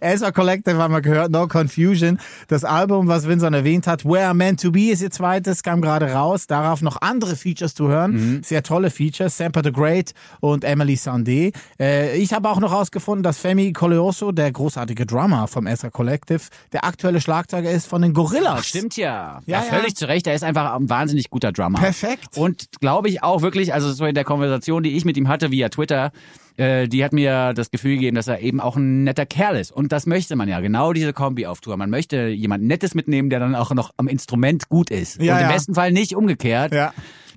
[0.00, 2.18] Ezra Collective haben wir gehört, No Confusion.
[2.48, 5.80] Das Album, was Vincent erwähnt hat, Where I'm Meant to Be ist ihr zweites, kam
[5.80, 6.46] gerade raus.
[6.46, 8.42] Darauf noch andere Features zu hören.
[8.44, 9.36] Sehr tolle Features.
[9.36, 11.54] Samper the Great und Emily Sandé.
[11.80, 16.42] Äh, ich habe auch noch herausgefunden, dass Femi Coleoso, der großartige Drummer vom Ezra Collective,
[16.72, 18.66] der aktuelle Schlagzeuger ist von den Gorillas.
[18.66, 19.40] Stimmt ja.
[19.46, 19.72] Ja, Ja, ja.
[19.78, 20.26] völlig zu Recht.
[20.26, 21.78] Er ist einfach ein wahnsinnig guter Drummer.
[21.78, 22.36] Perfekt.
[22.36, 25.50] Und glaube ich auch wirklich, also so in der Konversation, die ich mit ihm hatte
[25.50, 26.12] via Twitter,
[26.58, 29.70] äh, die hat mir das Gefühl gegeben, dass er eben auch ein netter Kerl ist.
[29.70, 31.76] Und das möchte man ja, genau diese Kombi auf Tour.
[31.76, 35.22] Man möchte jemand Nettes mitnehmen, der dann auch noch am Instrument gut ist.
[35.22, 35.52] Ja, Und im ja.
[35.52, 36.74] besten Fall nicht umgekehrt.
[36.74, 36.92] Ja.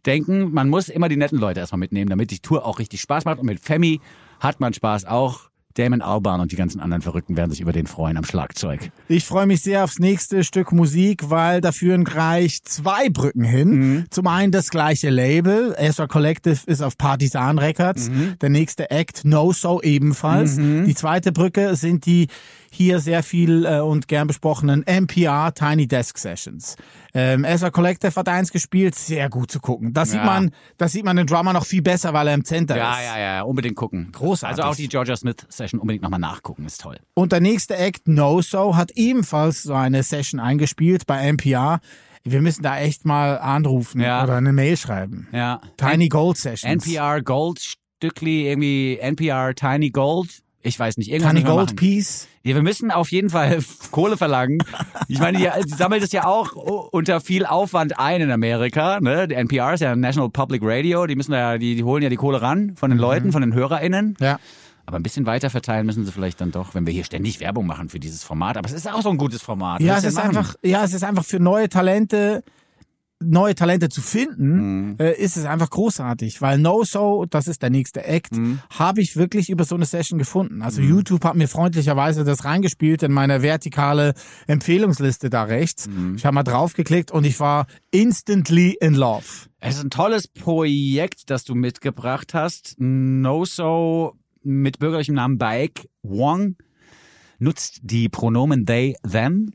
[0.07, 3.25] Denken, man muss immer die netten Leute erstmal mitnehmen, damit die Tour auch richtig Spaß
[3.25, 3.37] macht.
[3.37, 4.01] Und mit Femi
[4.39, 5.50] hat man Spaß auch.
[5.75, 8.91] Damon Albarn und die ganzen anderen Verrückten werden sich über den freuen am Schlagzeug.
[9.07, 13.69] Ich freue mich sehr aufs nächste Stück Musik, weil da führen gleich zwei Brücken hin.
[13.69, 14.05] Mhm.
[14.09, 18.09] Zum einen das gleiche Label, Ezra Collective ist auf Partisan Records.
[18.09, 18.35] Mhm.
[18.41, 20.57] Der nächste Act, No So ebenfalls.
[20.57, 22.27] Die zweite Brücke sind die
[22.73, 26.77] hier sehr viel äh, und gern besprochenen NPR Tiny Desk Sessions.
[27.13, 29.91] Ähm, Ezra Collective hat eins gespielt, sehr gut zu gucken.
[29.93, 30.25] Das sieht Ja.
[30.25, 33.05] man, das sieht man den Drummer noch viel besser, weil er im Center Ja, ist.
[33.05, 34.09] ja, ja, unbedingt gucken.
[34.13, 34.57] Großartig.
[34.63, 36.97] Also auch die Georgia Smith Session unbedingt nochmal nachgucken, ist toll.
[37.13, 41.81] Und der nächste Act, No So, hat ebenfalls so eine Session eingespielt bei NPR.
[42.23, 44.23] Wir müssen da echt mal anrufen Ja.
[44.23, 45.27] oder eine Mail schreiben.
[45.33, 45.59] Ja.
[45.75, 46.85] Tiny Gold Sessions.
[46.85, 50.41] NPR Gold Stückli, irgendwie NPR Tiny Gold.
[50.63, 51.75] Ich weiß nicht, irgendwas wir Gold.
[51.75, 52.27] Piece.
[52.43, 53.59] Ja, wir müssen auf jeden Fall
[53.91, 54.59] Kohle verlangen.
[55.07, 56.53] Ich meine, die, die sammelt es ja auch
[56.91, 58.99] unter viel Aufwand ein in Amerika.
[58.99, 59.27] Ne?
[59.27, 61.07] Die NPR ist ja National Public Radio.
[61.07, 63.53] Die müssen da, die, die holen ja die Kohle ran von den Leuten, von den
[63.53, 64.15] HörerInnen.
[64.19, 64.39] Ja.
[64.85, 67.65] Aber ein bisschen weiter verteilen müssen sie vielleicht dann doch, wenn wir hier ständig Werbung
[67.65, 68.57] machen für dieses Format.
[68.57, 69.81] Aber es ist auch so ein gutes Format.
[69.81, 70.29] Ja, es ist machen?
[70.29, 72.43] einfach, ja, es ist einfach für neue Talente
[73.21, 77.69] neue Talente zu finden, äh, ist es einfach großartig, weil No So, das ist der
[77.69, 78.31] nächste Act,
[78.69, 80.61] habe ich wirklich über so eine Session gefunden.
[80.61, 84.13] Also YouTube hat mir freundlicherweise das reingespielt in meine vertikale
[84.47, 85.89] Empfehlungsliste da rechts.
[86.15, 89.47] Ich habe mal draufgeklickt und ich war instantly in love.
[89.59, 92.75] Es ist ein tolles Projekt, das du mitgebracht hast.
[92.77, 96.55] No So mit bürgerlichem Namen Baek Wong
[97.39, 99.51] nutzt die Pronomen they, them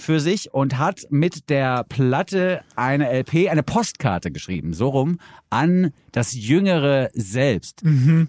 [0.00, 5.18] für sich und hat mit der Platte eine LP, eine Postkarte geschrieben, so rum,
[5.50, 7.82] an das jüngere Selbst,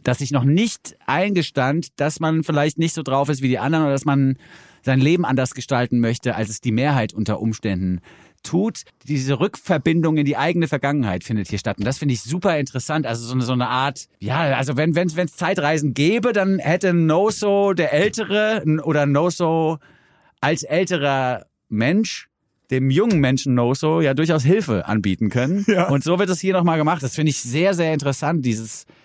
[0.04, 3.86] das sich noch nicht eingestand, dass man vielleicht nicht so drauf ist wie die anderen
[3.86, 4.38] oder dass man
[4.84, 8.02] sein Leben anders gestalten möchte, als es die Mehrheit unter Umständen
[8.44, 8.84] tut.
[9.08, 11.78] Diese Rückverbindung in die eigene Vergangenheit findet hier statt.
[11.78, 13.06] Und das finde ich super interessant.
[13.06, 16.60] Also so eine, so eine Art, ja, also wenn wenn wenn es Zeitreisen gäbe, dann
[16.60, 19.78] hätte No-So der Ältere oder No-So
[20.40, 22.28] als älterer Mensch
[22.72, 25.66] dem jungen Menschen No-So ja durchaus Hilfe anbieten können.
[25.68, 25.90] Ja.
[25.90, 27.04] Und so wird es hier nochmal gemacht.
[27.04, 29.01] Das finde ich sehr, sehr interessant, dieses, dieses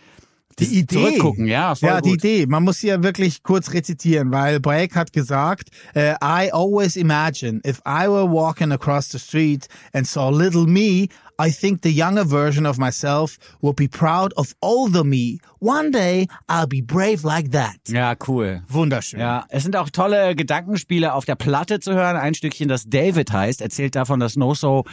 [0.58, 0.94] Die Idee.
[0.94, 1.46] Zurückgucken.
[1.46, 2.24] Ja, voll ja, die gut.
[2.24, 2.46] Idee.
[2.46, 7.80] Man muss hier wirklich kurz rezitieren, weil Break hat gesagt, äh, I always imagine if
[7.86, 12.64] I were walking across the street and saw little me, I think the younger version
[12.64, 15.38] of myself would be proud of older me.
[15.58, 17.76] One day I'll be brave like that.
[17.88, 18.62] Ja, cool.
[18.68, 19.20] Wunderschön.
[19.20, 22.16] Ja, es sind auch tolle Gedankenspiele auf der Platte zu hören.
[22.16, 24.84] Ein Stückchen, das David heißt, erzählt davon, dass No-So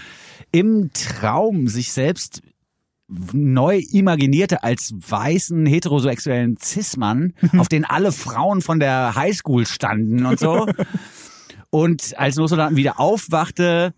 [0.52, 2.42] im Traum sich selbst
[3.32, 10.40] neu imaginierte als weißen heterosexuellen Cis-Mann, auf den alle Frauen von der Highschool standen und
[10.40, 10.68] so.
[11.70, 13.96] Und als No-So dann wieder aufwachte,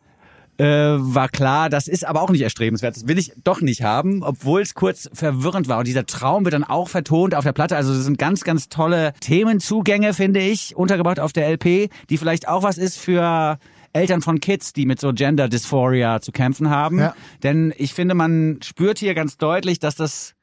[0.58, 2.95] äh, war klar, das ist aber auch nicht erstrebenswert.
[2.95, 5.80] Das will ich doch nicht haben, obwohl es kurz verwirrend war.
[5.80, 7.75] Und dieser Traum wird dann auch vertont auf der Platte.
[7.75, 12.47] Also es sind ganz, ganz tolle Themenzugänge, finde ich, untergebracht auf der LP, die vielleicht
[12.47, 13.60] auch was ist für
[13.95, 16.99] Eltern von Kids, die mit so Gender Dysphoria zu kämpfen haben.
[16.99, 17.15] Ja.
[17.43, 20.36] Denn ich finde, man spürt hier ganz deutlich, dass das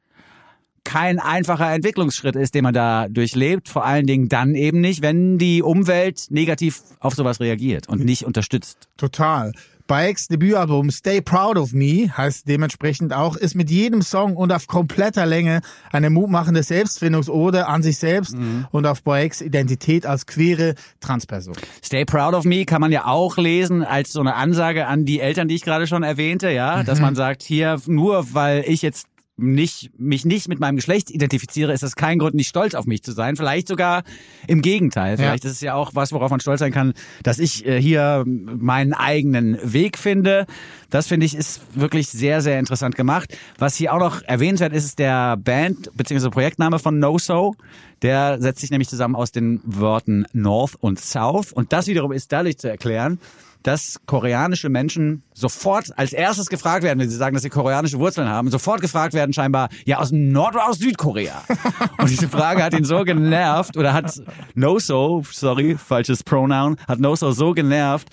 [0.83, 3.69] kein einfacher Entwicklungsschritt ist, den man da durchlebt.
[3.69, 8.25] Vor allen Dingen dann eben nicht, wenn die Umwelt negativ auf sowas reagiert und nicht
[8.25, 8.89] unterstützt.
[8.97, 9.53] Total.
[9.93, 14.65] Bikes Debütalbum Stay Proud of Me heißt dementsprechend auch, ist mit jedem Song und auf
[14.65, 18.35] kompletter Länge eine mutmachende Selbstfindungsode an sich selbst
[18.71, 21.53] und auf Bikes Identität als queere Transperson.
[21.85, 25.19] Stay proud of me kann man ja auch lesen als so eine Ansage an die
[25.19, 29.05] Eltern, die ich gerade schon erwähnte, ja, dass man sagt, hier nur weil ich jetzt
[29.35, 33.01] nicht, mich nicht mit meinem Geschlecht identifiziere, ist das kein Grund, nicht stolz auf mich
[33.01, 33.35] zu sein.
[33.35, 34.03] Vielleicht sogar
[34.47, 35.17] im Gegenteil.
[35.17, 36.93] Vielleicht ist es ja auch was, worauf man stolz sein kann,
[37.23, 40.45] dass ich äh, hier meinen eigenen Weg finde.
[40.91, 43.35] Das finde ich ist wirklich sehr, sehr interessant gemacht.
[43.57, 46.29] Was hier auch noch erwähnenswert ist, ist der Band bzw.
[46.29, 47.55] Projektname von No So.
[48.03, 51.51] Der setzt sich nämlich zusammen aus den Worten North und South.
[51.51, 53.19] Und das wiederum ist dadurch zu erklären,
[53.63, 58.27] dass koreanische Menschen sofort als erstes gefragt werden, wenn sie sagen, dass sie koreanische Wurzeln
[58.27, 61.41] haben, sofort gefragt werden scheinbar, ja, aus Nord- oder aus Südkorea?
[61.97, 64.21] Und diese Frage hat ihn so genervt oder hat
[64.53, 68.09] No-So, sorry, falsches Pronoun, hat No-So so genervt,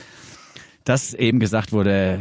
[0.84, 2.20] dass eben gesagt wurde,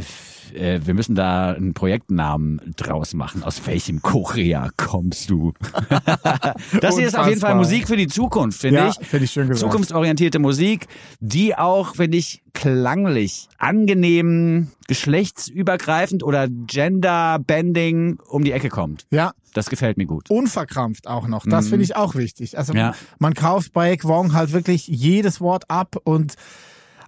[0.55, 3.43] äh, wir müssen da einen Projektnamen draus machen.
[3.43, 5.53] Aus welchem Korea kommst du?
[6.81, 7.55] das hier ist auf jeden Fall.
[7.55, 9.07] Musik für die Zukunft, finde Ja, ich.
[9.07, 9.69] finde ich schön gesagt.
[9.71, 10.87] Zukunftsorientierte Musik,
[11.19, 19.05] die auch, finde ich, klanglich angenehm, geschlechtsübergreifend oder Gender-Bending um die Ecke kommt.
[19.11, 20.29] Ja, Das gefällt mir gut.
[20.29, 21.45] unverkrampft auch noch.
[21.45, 22.57] Das finde ich auch wichtig.
[22.57, 22.93] Also Ja.
[23.19, 26.35] man kauft bei Kwong halt wirklich jedes Wort ab und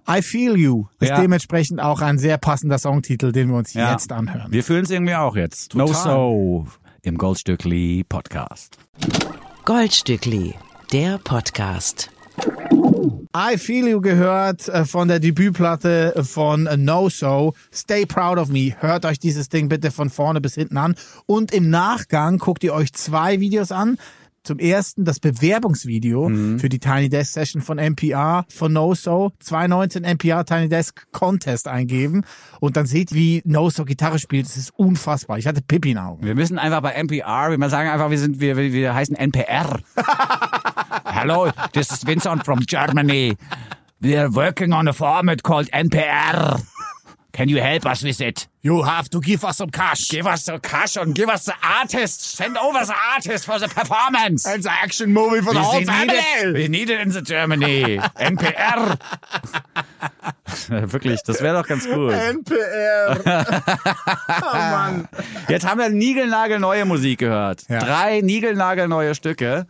[0.08, 1.20] I Feel You ist Ja.
[1.20, 3.92] dementsprechend auch ein sehr passender Songtitel, den wir uns Ja.
[3.92, 4.50] jetzt anhören.
[4.50, 5.74] Wir fühlen es irgendwie auch jetzt.
[5.74, 6.02] No Total.
[6.02, 6.66] So
[7.02, 8.78] im Goldstückli Podcast.
[9.64, 10.54] Goldstückli,
[10.92, 12.10] der Podcast.
[13.36, 17.54] I Feel You gehört äh, von der Debütplatte von No So.
[17.72, 18.74] Stay Proud of Me.
[18.80, 20.94] Hört euch dieses Ding bitte von vorne bis hinten an.
[21.26, 23.96] Und im Nachgang guckt ihr euch zwei Videos an.
[24.44, 26.28] Zum ersten das Bewerbungsvideo
[26.58, 29.30] für die Tiny Desk Session von NPR von No So.
[29.38, 32.24] 2019 NPR Tiny Desk Contest eingeben.
[32.58, 34.46] Und dann seht, wie No So Gitarre spielt.
[34.46, 35.38] Das ist unfassbar.
[35.38, 36.26] Ich hatte Pippi in Augen.
[36.26, 39.78] Wir müssen einfach bei NPR, wir sagen einfach, wir sind, wir, wir heißen NPR.
[41.04, 43.36] Hello, this is Vincent from Germany.
[44.00, 46.60] We are working on a format called NPR.
[47.32, 48.46] Can you help us with it?
[48.60, 50.10] You have to give us some cash.
[50.10, 52.20] Give us the cash and give us the artist.
[52.20, 54.46] Send over the artist for the performance.
[54.46, 56.14] It's an action movie for the We whole need family.
[56.14, 57.96] it, we need it in the Germany.
[58.20, 58.98] NPR.
[60.92, 62.12] Wirklich, das wäre doch ganz cool.
[62.12, 63.20] NPR.
[64.42, 65.08] oh Mann.
[65.48, 67.64] Jetzt haben wir niegelnagelneue Musik gehört.
[67.68, 67.78] Ja.
[67.78, 69.66] Drei niegelnagelneue Stücke.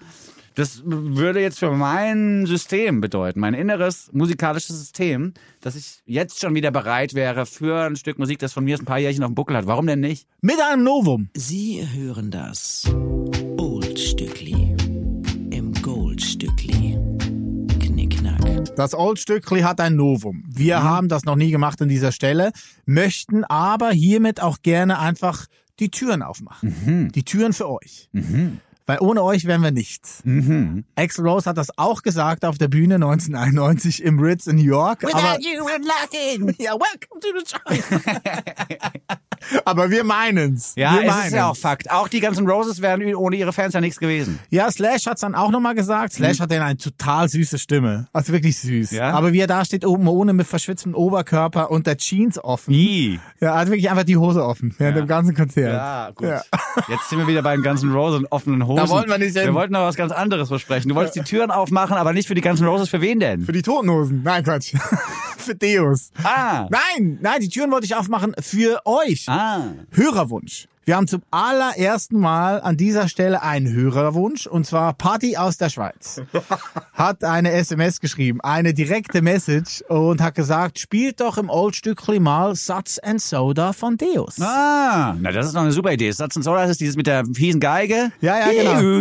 [0.55, 6.55] Das würde jetzt für mein System bedeuten, mein inneres musikalisches System, dass ich jetzt schon
[6.55, 9.35] wieder bereit wäre für ein Stück Musik, das von mir ein paar Jährchen auf dem
[9.35, 9.67] Buckel hat.
[9.67, 10.27] Warum denn nicht?
[10.43, 11.31] Mit einem Novum.
[11.35, 12.85] Sie hören das
[13.57, 14.77] Oldstückli
[15.51, 16.99] im Goldstückli.
[17.81, 18.75] Knickknack.
[18.77, 20.45] Das Oldstückli hat ein Novum.
[20.49, 20.85] Wir Mhm.
[20.85, 22.53] haben das noch nie gemacht an dieser Stelle,
[22.85, 25.47] möchten aber hiermit auch gerne einfach
[25.79, 26.75] die Türen aufmachen.
[26.85, 27.12] Mhm.
[27.12, 28.11] Die Türen für euch.
[28.87, 30.21] Weil ohne euch wären wir nichts.
[30.25, 30.85] Mhm.
[30.97, 35.05] Axl Rose hat das auch gesagt auf der Bühne 1991 im Ritz in New York.
[35.05, 36.55] aber, you we're nothing.
[36.59, 38.03] ja, welcome to the show.
[39.64, 40.73] aber wir meinen's.
[40.77, 41.90] Ja, wir es ist ja auch Fakt.
[41.90, 44.38] Auch die ganzen Roses wären ohne ihre Fans ja nichts gewesen.
[44.51, 46.14] Ja, Slash hat's dann auch nochmal gesagt.
[46.14, 48.09] Slash hat dann eine total süße Stimme.
[48.12, 48.92] Also wirklich süß.
[48.92, 48.97] Mhm.
[48.99, 49.12] Ja?
[49.12, 52.73] Aber wie er da steht, oben ohne mit verschwitztem Oberkörper und der Jeans offen.
[52.73, 53.21] I.
[53.40, 55.03] Ja, hat wirklich einfach die Hose offen während Ja.
[55.05, 55.73] dem ganzen Konzert.
[55.73, 56.29] Ja, gut.
[56.29, 56.42] Ja.
[56.88, 58.72] Jetzt sind wir wieder bei den ganzen Roses und offenen Hosen.
[58.77, 59.47] Da wollten wir nicht hin.
[59.47, 60.89] Wir wollten noch was ganz anderes besprechen.
[60.89, 62.89] Du wolltest die Türen aufmachen, aber nicht für die ganzen Roses.
[62.89, 63.43] Für wen denn?
[63.43, 64.23] Für die Totenhosen.
[64.23, 64.75] Nein, Quatsch.
[65.37, 66.11] für Deus.
[66.23, 66.68] Ah.
[66.71, 69.29] Nein, nein, die Türen wollte ich aufmachen für euch.
[69.29, 69.73] Ah.
[69.90, 70.68] Hörerwunsch.
[70.85, 75.68] Wir haben zum allerersten Mal an dieser Stelle einen Hörerwunsch und zwar Party aus der
[75.68, 76.21] Schweiz.
[76.92, 82.57] Hat eine SMS geschrieben, eine direkte Message und hat gesagt, spielt doch im Oldstückli mal
[82.57, 84.40] Satz and Soda von Deus.
[84.40, 86.11] Ah, na das ist doch eine super Idee.
[86.11, 88.11] Satz und Soda, ist dieses mit der fiesen Geige.
[88.21, 89.01] Ja, ja, genau.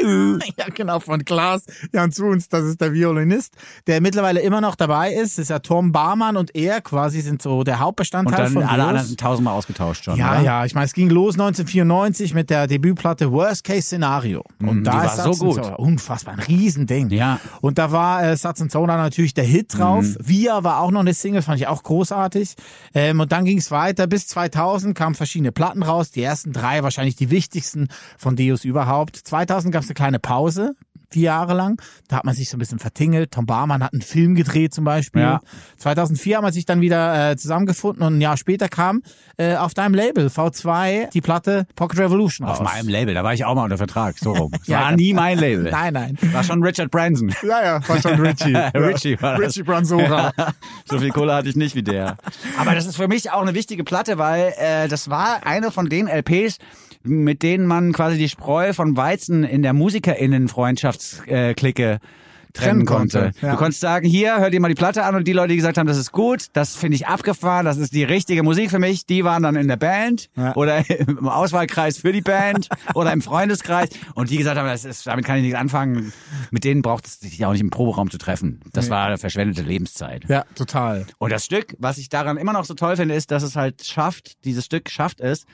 [0.58, 3.54] Ja, genau, von Klaas Jan Zuns, das ist der Violinist,
[3.86, 5.38] der mittlerweile immer noch dabei ist.
[5.38, 8.62] Das ist ja Tom Barmann und er quasi sind so der Und Hauptbestandteil dann von
[8.62, 8.88] alle Deus.
[8.88, 10.16] anderen tausendmal ausgetauscht schon.
[10.16, 10.40] Ja, oder?
[10.42, 14.44] ja, ich meine, es ging los 1994 mit der Debütplatte Worst Case Scenario.
[14.60, 15.64] Und Mm, da ist war so Satz und gut.
[15.64, 17.10] Soda unfassbar, ein Riesending.
[17.10, 17.40] Ja.
[17.60, 20.04] Und da war äh, Satz und Soda natürlich der Hit drauf.
[20.04, 20.16] Mhm.
[20.20, 22.54] Via war auch noch eine Single, fand ich auch großartig.
[22.94, 24.06] Ähm, und dann ging es weiter.
[24.06, 26.10] Bis 2000 kamen verschiedene Platten raus.
[26.10, 29.16] Die ersten drei wahrscheinlich die wichtigsten von Deus überhaupt.
[29.16, 30.72] 2000 gab es eine kleine Pause.
[31.12, 31.82] Vier Jahre lang.
[32.06, 33.32] Da hat man sich so ein bisschen vertingelt.
[33.32, 35.22] Tom Barmann hat einen Film gedreht zum Beispiel.
[35.22, 35.40] Ja.
[35.78, 39.02] 2004 haben wir sich dann wieder äh, zusammengefunden und ein Jahr später kam
[39.36, 42.68] äh, auf deinem Label V2 die Platte Pocket Revolution Auf raus.
[42.72, 44.18] meinem Label, da war ich auch mal unter Vertrag.
[44.20, 44.52] So rum.
[44.52, 45.64] Das Ja, war nie mein Label.
[45.72, 46.16] Nein, nein.
[46.30, 47.34] War schon Richard Branson.
[47.42, 48.54] Ja, ja, war schon Richie.
[48.54, 49.48] Richie war das.
[49.48, 50.32] Richie Branzora.
[50.84, 52.18] So viel Kohle hatte ich nicht wie der.
[52.56, 55.88] Aber das ist für mich auch eine wichtige Platte, weil äh, das war eine von
[55.88, 56.58] den LPs,
[57.02, 61.98] mit denen man quasi die Spreu von Weizen in der Musikerinnen-Freundschaftsklicke
[62.52, 63.46] trennen konnte, konnte.
[63.46, 63.52] ja.
[63.52, 65.78] Du konntest sagen, hier, hör dir mal die Platte an und die Leute, die gesagt
[65.78, 69.06] haben, das ist gut, das finde ich abgefahren, das ist die richtige Musik für mich,
[69.06, 70.56] die waren dann in der Band Ja.
[70.56, 75.06] oder im Auswahlkreis für die Band oder im Freundeskreis und die gesagt haben, das ist,
[75.06, 76.12] damit kann ich nichts anfangen,
[76.50, 78.58] mit denen braucht es sich auch nicht im Proberaum zu treffen.
[78.72, 80.24] Das war verschwendete Lebenszeit.
[80.28, 81.06] Ja, total.
[81.18, 83.86] Und das Stück, was ich daran immer noch so toll finde, ist, dass es halt
[83.86, 85.44] schafft, dieses Stück schafft es,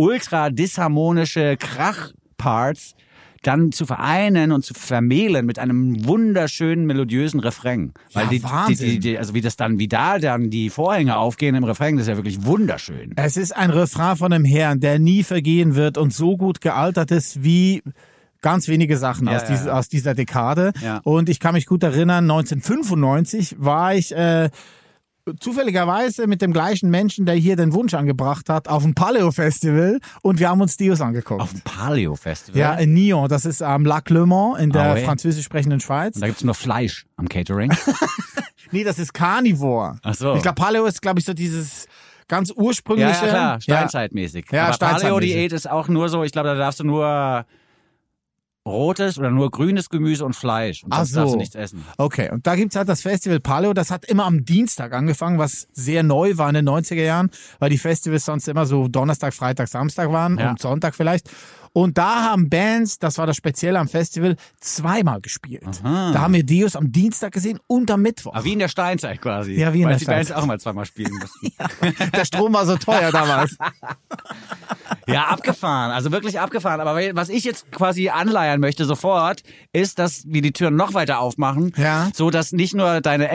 [0.00, 2.94] ultra disharmonische Krachparts
[3.42, 7.92] dann zu vereinen und zu vermählen mit einem wunderschönen melodiösen Refrain.
[8.12, 8.88] Weil Ja, die, Wahnsinn.
[8.90, 12.02] die, die, also wie das dann, wie da dann die Vorhänge aufgehen im Refrain, das
[12.04, 13.12] ist ja wirklich wunderschön.
[13.16, 17.10] Es ist ein Refrain von einem Herrn, der nie vergehen wird und so gut gealtert
[17.10, 17.82] ist wie
[18.42, 19.72] ganz wenige Sachen Ja, aus, ja, diese, ja.
[19.78, 20.72] aus dieser Dekade.
[21.04, 24.50] Und ich kann mich gut erinnern, 1995 war ich äh,
[25.40, 29.98] zufälligerweise mit dem gleichen Menschen, der hier den Wunsch angebracht hat, auf dem Paleo Festival
[30.22, 31.40] und wir haben uns Dios angeguckt.
[31.40, 32.58] Auf dem Paleo Festival.
[32.60, 35.04] ja, in Nyon, das ist am Lac Le Mans in der Ah, ouais.
[35.04, 36.14] französisch sprechenden Schweiz.
[36.16, 37.72] Und da gibt's nur Fleisch am Catering.
[38.72, 39.96] Nee, das ist Carnivore.
[40.04, 40.34] Ach so.
[40.36, 41.88] Ich glaube, Paleo ist, glaube ich, so dieses
[42.28, 43.26] ganz ja, ursprüngliche.
[43.26, 44.46] ja, klar, Steinzeitmäßig.
[44.52, 45.08] Ja, Aber Steinzeitmäßig.
[45.08, 47.44] Paleo-Diät ist auch nur so, ich glaube, da darfst du nur
[48.66, 50.84] rotes oder nur grünes Gemüse und Fleisch.
[50.84, 51.34] Und Ach sonst darfst so.
[51.34, 51.84] du nichts essen.
[51.96, 55.66] Okay, und da gibt's halt das Festival Paleo, das hat immer am Dienstag angefangen, was
[55.72, 59.68] sehr neu war in den 90er Jahren, weil die Festivals sonst immer so Donnerstag, Freitag,
[59.68, 60.50] Samstag waren Ja.
[60.50, 61.30] und Sonntag vielleicht.
[61.72, 65.80] Und da haben Bands, das war das Spezielle am Festival, zweimal gespielt.
[65.82, 68.34] Da haben wir Deus am Dienstag gesehen und am Mittwoch.
[68.34, 69.52] Aber wie in der Steinzeit quasi.
[69.52, 70.42] Ja, wie in Weil der die Bands Steinzeit.
[70.42, 71.52] auch mal zweimal spielen mussten.
[72.16, 73.56] Der Strom war so teuer damals.
[75.06, 75.90] Ja, abgefahren.
[75.90, 76.80] Also wirklich abgefahren.
[76.80, 81.20] Aber was ich jetzt quasi anleiern möchte sofort, ist, dass wir die Türen noch weiter
[81.20, 81.72] aufmachen.
[81.76, 82.10] Ja.
[82.14, 83.28] So, dass nicht nur deine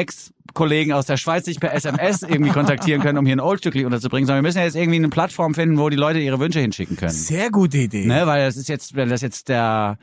[0.55, 4.25] Ex-Kollegen aus der Schweiz sich per SMS irgendwie kontaktieren können, um hier ein Oldstückli unterzubringen,
[4.25, 6.95] sondern wir müssen ja jetzt irgendwie eine Plattform finden, wo die Leute ihre Wünsche hinschicken
[6.95, 7.11] können.
[7.11, 8.05] Sehr gute Idee.
[8.05, 9.97] Ne, weil das ist jetzt, weil das jetzt der,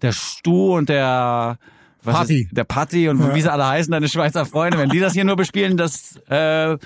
[0.00, 1.58] der Stu und der,
[2.04, 2.42] was Patti.
[2.42, 5.24] Ist, der Patti und wie sie alle heißen, deine Schweizer Freunde, wenn die das hier
[5.24, 6.78] nur bespielen, das, äh,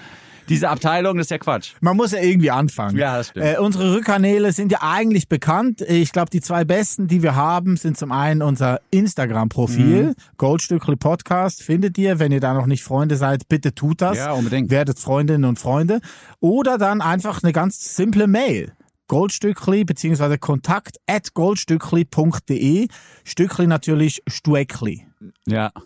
[0.49, 1.73] diese Abteilung, das ist ja Quatsch.
[1.81, 2.97] Man muss ja irgendwie anfangen.
[2.97, 3.47] Ja, das stimmt.
[3.47, 5.81] Äh, unsere Rückkanäle sind ja eigentlich bekannt.
[5.83, 10.15] Ich glaube, die zwei besten, die wir haben, sind zum einen unser Instagram-Profil, Mhm.
[10.39, 12.19] Goldstückli Podcast, findet ihr.
[12.19, 14.19] Wenn ihr da noch nicht Freunde seid, bitte tut das.
[14.19, 14.71] Ja, unbedingt.
[14.71, 16.01] Werdet Freundinnen und Freunde.
[16.41, 18.73] Oder dann einfach eine ganz simple Mail.
[19.09, 22.89] Goldstückli beziehungsweise kontakt at goldstückli.de.
[23.25, 25.07] Stückli natürlich Stueckli.
[25.47, 25.73] Ja.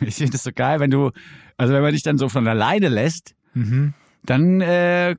[0.00, 1.12] Ich finde es so geil, wenn du,
[1.56, 3.33] also wenn man dich dann so von alleine lässt,
[4.24, 5.16] dann äh,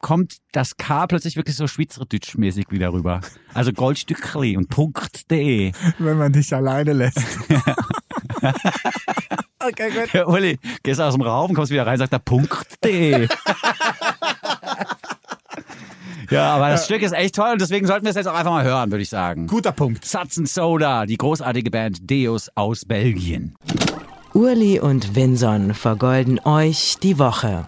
[0.00, 3.20] kommt das K plötzlich wirklich so schweizerdeutsch-mäßig wieder rüber.
[3.54, 5.72] Also Goldstückli und Punkt.de.
[5.98, 7.18] Wenn man dich alleine lässt.
[9.58, 10.12] okay, gut.
[10.12, 13.28] Ja, Uli, gehst aus dem Raum, kommst wieder rein, sagt er Punkt.de.
[16.30, 18.52] ja, aber das Stück ist echt toll und deswegen sollten wir es jetzt auch einfach
[18.52, 19.46] mal hören, würde ich sagen.
[19.46, 20.14] Guter Punkt.
[20.14, 23.56] And Soda, die großartige Band Deus aus Belgien.
[24.34, 27.66] Urli und Vinson vergolden euch die Woche.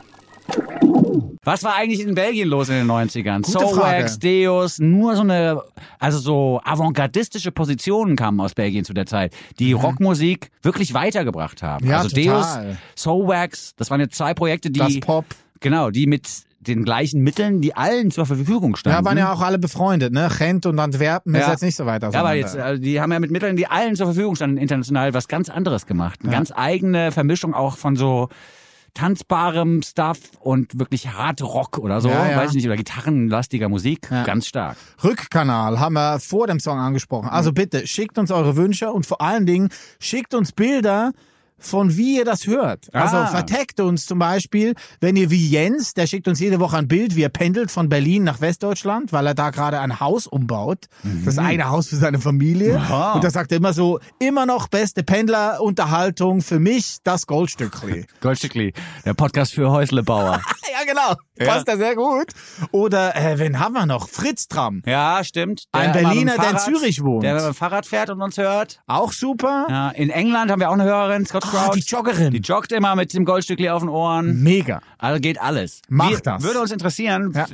[1.48, 3.40] Was war eigentlich in Belgien los in den 90ern?
[3.40, 4.18] Gute Soulwax.
[4.18, 5.62] Deus, nur so eine,
[5.98, 11.86] also so avantgardistische Positionen kamen aus Belgien zu der Zeit, die Rockmusik wirklich weitergebracht haben.
[11.86, 11.90] Mhm.
[11.90, 12.66] Ja, also total.
[12.66, 15.24] Deus, Soulwax, das waren jetzt zwei Projekte, die, Das Pop.
[15.60, 16.28] genau, die mit
[16.60, 18.98] den gleichen Mitteln, die allen zur Verfügung standen.
[18.98, 20.28] Ja, waren ja auch alle befreundet, ne?
[20.36, 21.52] Gent und Antwerpen ist Ja.
[21.52, 23.96] jetzt nicht so weit Ja, aber jetzt, äh, die haben ja mit Mitteln, die allen
[23.96, 26.18] zur Verfügung standen, international was ganz anderes gemacht.
[26.22, 28.28] Eine ganz eigene Vermischung auch von so
[28.98, 32.36] tanzbarem Stuff und wirklich Hard Rock oder so, Ja, ja.
[32.36, 34.24] weiß ich nicht, oder gitarrenlastiger Musik, Ja.
[34.24, 34.76] ganz stark.
[35.04, 37.28] Rückkanal haben wir vor dem Song angesprochen.
[37.28, 39.68] Also bitte, schickt uns eure Wünsche und vor allen Dingen
[40.00, 41.12] schickt uns Bilder
[41.58, 42.92] von wie ihr das hört.
[42.94, 43.26] Also Ah.
[43.26, 47.16] verteckt uns zum Beispiel, wenn ihr wie Jens, der schickt uns jede Woche ein Bild,
[47.16, 50.86] wie er pendelt von Berlin nach Westdeutschland, weil er da gerade ein Haus umbaut.
[51.24, 52.76] Das eine Haus für seine Familie.
[52.78, 53.12] Aha.
[53.14, 58.06] Und da sagt er immer so, immer noch beste Pendlerunterhaltung für mich, das Goldstückli.
[58.20, 58.72] Goldstückli,
[59.04, 60.40] der Podcast für Häuslebauer.
[60.72, 61.14] ja, genau.
[61.38, 62.32] Passt ja sehr gut.
[62.72, 64.08] Oder, äh, wen haben wir noch?
[64.08, 64.82] Fritz Tram.
[64.86, 65.64] ja, stimmt.
[65.72, 67.22] Ein Der dem Berliner, der in Fahrrad- Zürich wohnt.
[67.24, 68.80] Der mit dem Fahrrad fährt und uns hört.
[68.86, 69.66] Auch super.
[69.70, 71.74] Ja, in England haben wir auch eine Hörerin, Scott Ah, Crouch.
[71.76, 72.32] die Joggerin.
[72.32, 74.42] Die joggt immer mit dem Goldstückli auf den Ohren.
[74.42, 74.80] Mega.
[74.98, 75.82] Also geht alles.
[75.88, 76.42] Mach Wir, das.
[76.42, 77.32] Würde uns interessieren.
[77.34, 77.46] Ja.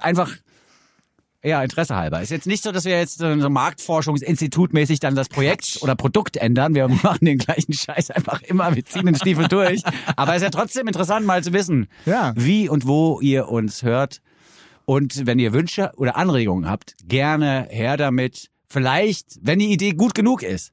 [0.00, 0.30] Einfach,
[1.42, 2.22] ja, Interesse halber.
[2.22, 3.26] Ist jetzt nicht so, dass wir jetzt so
[4.06, 6.74] Marktforschungsinstitutmäßig dann das Projekt oder Produkt ändern.
[6.74, 8.74] Wir machen den gleichen Scheiß einfach immer.
[8.74, 9.82] Wir ziehen den Stiefel durch.
[10.16, 12.32] Aber ist ja trotzdem interessant mal zu wissen, Ja.
[12.36, 14.20] wie und wo ihr uns hört.
[14.86, 18.50] Und wenn ihr Wünsche oder Anregungen habt, gerne her damit.
[18.68, 20.72] Vielleicht, wenn die Idee gut genug ist,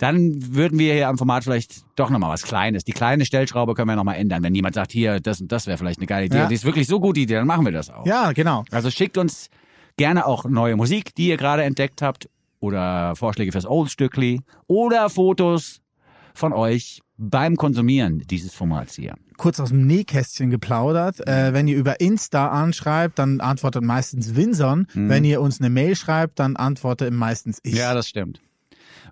[0.00, 2.84] dann würden wir hier am Format vielleicht doch nochmal was Kleines.
[2.84, 4.42] Die kleine Stellschraube können wir nochmal ändern.
[4.42, 6.38] Wenn jemand sagt, hier, das und das wäre vielleicht eine geile Idee.
[6.38, 6.46] Ja.
[6.46, 8.06] Die ist wirklich so gut, die Idee, dann machen wir das auch.
[8.06, 8.64] Ja, genau.
[8.70, 9.50] Also schickt uns
[9.98, 12.30] gerne auch neue Musik, die ihr gerade entdeckt habt.
[12.60, 14.40] Oder Vorschläge fürs Old Stückli.
[14.68, 15.82] Oder Fotos
[16.32, 19.16] von euch beim Konsumieren dieses Formats hier.
[19.36, 21.26] Kurz aus dem Nähkästchen geplaudert.
[21.28, 24.86] Äh, wenn ihr über Insta anschreibt, dann antwortet meistens Winson.
[24.94, 27.74] Wenn ihr uns eine Mail schreibt, dann antworte meistens ich.
[27.74, 28.40] Ja, das stimmt.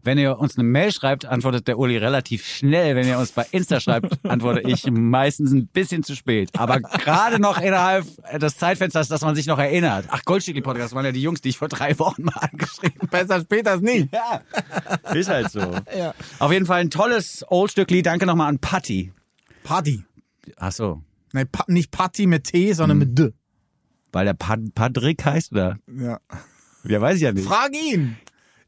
[0.02, 2.96] Wenn ihr uns eine Mail schreibt, antwortet der Uli relativ schnell.
[2.96, 6.50] Wenn ihr uns bei Insta schreibt, antworte ich meistens ein bisschen zu spät.
[6.56, 8.06] Aber gerade noch innerhalb
[8.38, 10.06] des Zeitfensters, dass man sich noch erinnert.
[10.08, 13.72] Ach, Goldstückli-Podcast waren ja die Jungs, die ich vor drei Wochen mal angeschrieben Besser später
[13.72, 14.08] als nie.
[14.12, 14.40] Ja,
[15.14, 15.60] ist halt so.
[15.96, 16.14] Ja.
[16.38, 18.02] Auf jeden Fall ein tolles Oldstückli.
[18.02, 19.12] Danke nochmal an Patti.
[19.64, 20.04] Party.
[20.56, 23.32] Ach so, Nee, pa nicht Party mit T, sondern mit D.
[24.12, 25.78] weil der Pad Patrick heißt oder?
[25.86, 26.18] Ja.
[26.84, 27.46] Ja, weiß ich ja nicht.
[27.46, 28.16] Frag ihn.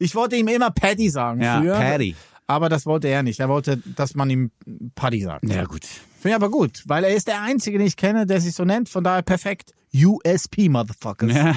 [0.01, 1.75] Ich wollte ihm immer Patty sagen Ja, früher.
[1.77, 2.17] Paddy.
[2.47, 3.39] Aber das wollte er nicht.
[3.39, 4.51] Er wollte, dass man ihm
[4.97, 5.45] Paddy sagt.
[5.49, 5.85] Ja, gut.
[5.85, 8.65] Finde ich aber gut, weil er ist der Einzige, den ich kenne, der sich so
[8.65, 8.89] nennt.
[8.89, 9.73] Von daher perfekt.
[9.95, 11.33] USP, Motherfuckers.
[11.33, 11.55] Ja.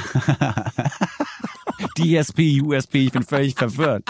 [1.97, 4.03] DSP, USP, ich bin völlig verwirrt.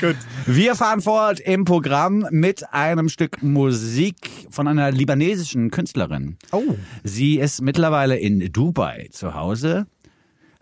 [0.00, 0.16] Gut.
[0.46, 4.16] Wir fahren fort im Programm mit einem Stück Musik
[4.50, 6.36] von einer libanesischen Künstlerin.
[6.50, 6.62] Oh.
[7.04, 9.86] Sie ist mittlerweile in Dubai zu Hause,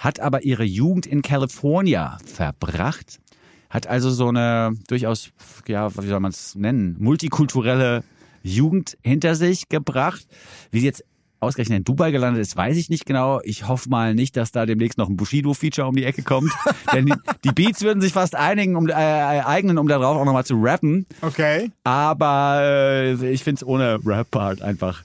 [0.00, 3.20] hat aber ihre Jugend in California verbracht,
[3.68, 5.30] hat also so eine durchaus,
[5.68, 8.02] ja, wie soll man es nennen, multikulturelle
[8.42, 10.26] Jugend hinter sich gebracht.
[10.70, 11.04] Wie sie jetzt
[11.38, 13.40] ausgerechnet in Dubai gelandet ist, weiß ich nicht genau.
[13.44, 16.52] Ich hoffe mal nicht, dass da demnächst noch ein Bushido-Feature um die Ecke kommt.
[16.94, 20.46] Denn die, die Beats würden sich fast einigen, um, äh, eignen, um darauf auch nochmal
[20.46, 21.06] zu rappen.
[21.20, 21.70] Okay.
[21.84, 25.02] Aber äh, ich find's ohne Rap-Part einfach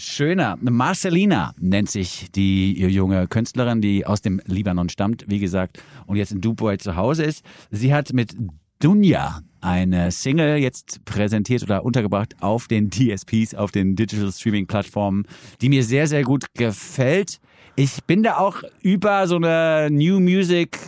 [0.00, 0.58] schöner.
[0.60, 6.32] Marcelina nennt sich die junge Künstlerin, die aus dem Libanon stammt, wie gesagt, und jetzt
[6.32, 7.44] in Dubai zu Hause ist.
[7.70, 8.34] Sie hat mit
[8.80, 15.26] Dunja eine Single jetzt präsentiert oder untergebracht auf den DSPs, auf den Digital Streaming Plattformen,
[15.60, 17.38] die mir sehr, sehr gut gefällt.
[17.76, 20.78] Ich bin da auch über so eine New Music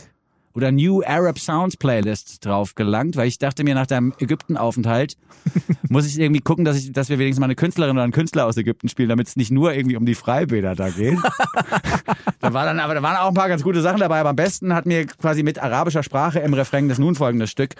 [0.55, 5.17] oder New Arab Sounds Playlist drauf gelangt, weil ich dachte mir nach deinem Ägyptenaufenthalt
[5.89, 8.47] muss ich irgendwie gucken, dass ich, dass wir wenigstens mal eine Künstlerin oder einen Künstler
[8.47, 11.19] aus Ägypten spielen, damit es nicht nur irgendwie um die Freibäder da geht.
[12.41, 14.37] da war dann, aber da waren auch ein paar ganz gute Sachen dabei, aber am
[14.37, 17.75] besten hat mir quasi mit arabischer Sprache im Refrain das nun folgende Stück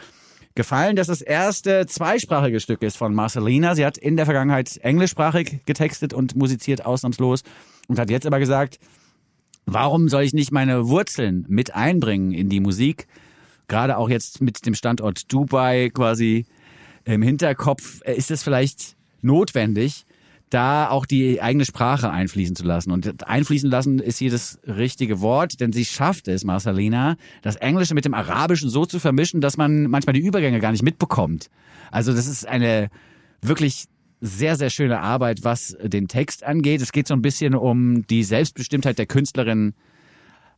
[0.55, 3.75] gefallen, dass das erste zweisprachige Stück ist von Marcelina.
[3.75, 7.43] Sie hat in der Vergangenheit englischsprachig getextet und musiziert ausnahmslos
[7.89, 8.79] und hat jetzt aber gesagt,
[9.67, 13.07] warum soll ich nicht meine Wurzeln mit einbringen in die Musik?
[13.69, 16.47] Gerade auch jetzt mit dem Standort Dubai quasi
[17.05, 20.05] im Hinterkopf äh, ist es vielleicht notwendig,
[20.51, 22.91] da auch die eigene Sprache einfließen zu lassen.
[22.91, 27.95] Und einfließen lassen ist hier das richtige Wort, denn sie schafft es, Marcelina, das Englische
[27.95, 31.49] mit dem Arabischen so zu vermischen, dass man manchmal die Übergänge gar nicht mitbekommt.
[31.91, 32.91] Also das ist eine
[33.41, 33.87] wirklich
[34.25, 36.81] sehr, sehr schöne Arbeit, was den Text angeht.
[36.81, 39.75] Es geht so ein bisschen um die Selbstbestimmtheit der Künstlerin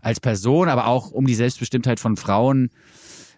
[0.02, 2.70] als Person, aber auch um die Selbstbestimmtheit von Frauen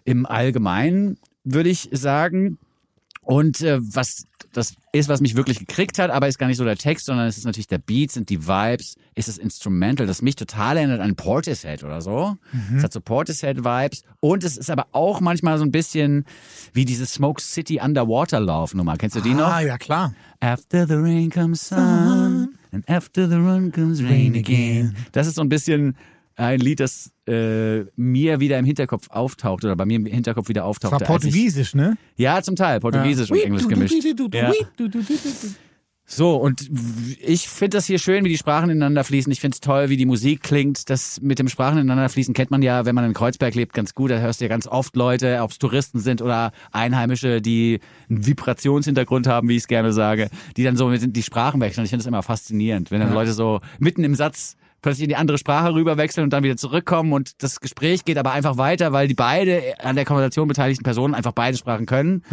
[0.03, 2.59] im Allgemeinen, würde ich sagen.
[3.27, 6.63] Und äh, was das ist, was mich wirklich gekriegt hat, aber ist gar nicht so
[6.63, 10.21] der Text, sondern es ist natürlich der Beat, sind die Vibes, ist das Instrumental, das
[10.21, 12.37] mich total erinnert an Portishead oder so.
[12.75, 16.23] Es hat so Portishead-Vibes und es ist aber auch manchmal so ein bisschen
[16.71, 18.95] wie diese Smoke City Underwater Lauf Nummer.
[18.95, 19.51] Kennst du die noch?
[19.51, 20.13] Ah, ja klar.
[20.39, 24.95] After the rain comes sun and after the run comes rain again.
[25.11, 25.97] Das ist so ein bisschen
[26.37, 30.61] ein Lied, das äh, mir wieder im Hinterkopf auftaucht oder bei mir im Hinterkopf wieder
[30.61, 30.93] Das auftaucht.
[30.93, 31.97] war portugiesisch, ne?
[32.15, 32.79] Ja, zum Teil.
[32.79, 33.95] Portugiesisch und Englisch gemischt.
[34.33, 34.51] Ja.
[36.09, 36.69] So, und
[37.19, 39.29] ich finde das hier schön, wie die Sprachen ineinander fließen.
[39.29, 40.89] Ich finde es toll, wie die Musik klingt.
[40.89, 43.93] Das mit dem Sprachen ineinander fließen kennt man ja, wenn man in Kreuzberg lebt, ganz
[43.93, 44.11] gut.
[44.11, 48.25] Da hörst du ja ganz oft Leute, ob es Touristen sind oder Einheimische, die einen
[48.25, 51.83] Vibrationshintergrund haben, wie ich es gerne sage, die dann so mit die Sprachen wechseln.
[51.83, 55.15] Ich finde das immer faszinierend, wenn dann Leute so mitten im Satz plötzlich in die
[55.15, 58.93] andere Sprache rüber wechseln und dann wieder zurückkommen und das Gespräch geht aber einfach weiter,
[58.93, 62.23] weil die beide an der Konversation beteiligten Personen einfach beide Sprachen können.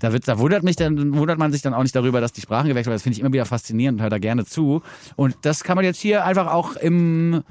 [0.00, 2.40] Da wird, da wundert mich dann, wundert man sich dann auch nicht darüber, dass die
[2.40, 2.96] Sprachen gewechselt werden.
[2.96, 4.82] Das finde ich immer wieder faszinierend und höre da gerne zu.
[5.16, 7.42] Und das kann man jetzt hier einfach auch im,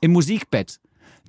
[0.00, 0.80] im Musikbett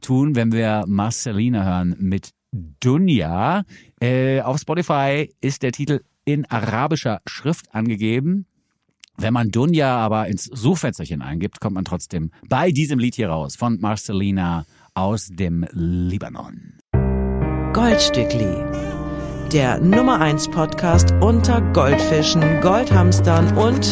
[0.02, 3.64] tun, wenn wir Marcelina hören mit Dunja.
[4.00, 8.46] Äh, auf Spotify ist der Titel in arabischer Schrift angegeben.
[9.18, 13.56] Wenn man Dunja aber ins Suchfensterchen eingibt, kommt man trotzdem bei diesem Lied hier raus
[13.56, 16.74] von Marcelina aus dem Libanon.
[17.74, 18.54] Goldstückli.
[19.54, 23.92] Der Nummer 1 Podcast unter Goldfischen, Goldhamstern und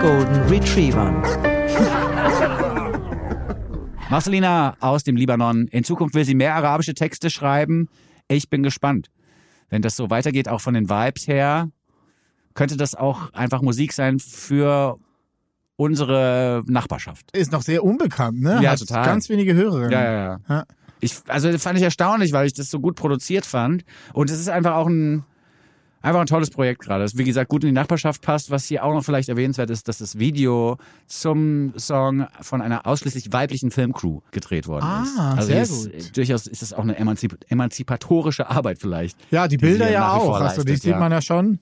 [0.00, 1.22] Golden Retrievern.
[4.10, 5.68] Marcelina aus dem Libanon.
[5.68, 7.88] In Zukunft will sie mehr arabische Texte schreiben.
[8.26, 9.10] Ich bin gespannt.
[9.68, 11.70] Wenn das so weitergeht, auch von den Vibes her,
[12.56, 14.98] könnte das auch einfach Musik sein für
[15.76, 17.30] unsere Nachbarschaft.
[17.36, 18.58] Ist noch sehr unbekannt, ne?
[18.62, 19.04] Ja, Hat total.
[19.04, 19.92] Ganz wenige Hörerinnen.
[19.92, 20.40] Ja, ja, ja.
[20.48, 20.64] Ja.
[21.00, 23.84] Ich, also das fand ich erstaunlich, weil ich das so gut produziert fand.
[24.14, 25.24] Und es ist einfach auch ein,
[26.00, 27.04] einfach ein tolles Projekt gerade.
[27.04, 28.50] Das, wie gesagt, gut in die Nachbarschaft passt.
[28.50, 33.30] Was hier auch noch vielleicht erwähnenswert ist, dass das Video zum Song von einer ausschließlich
[33.34, 35.18] weiblichen Filmcrew gedreht worden ist.
[35.18, 35.86] Ah, also sehr hier gut.
[35.92, 39.18] Ist, durchaus ist es auch eine emanzip emanzipatorische Arbeit vielleicht.
[39.30, 40.40] Ja, die die Bilder sie ja auch.
[40.40, 40.98] Also, die sieht ja.
[40.98, 41.58] man ja schon.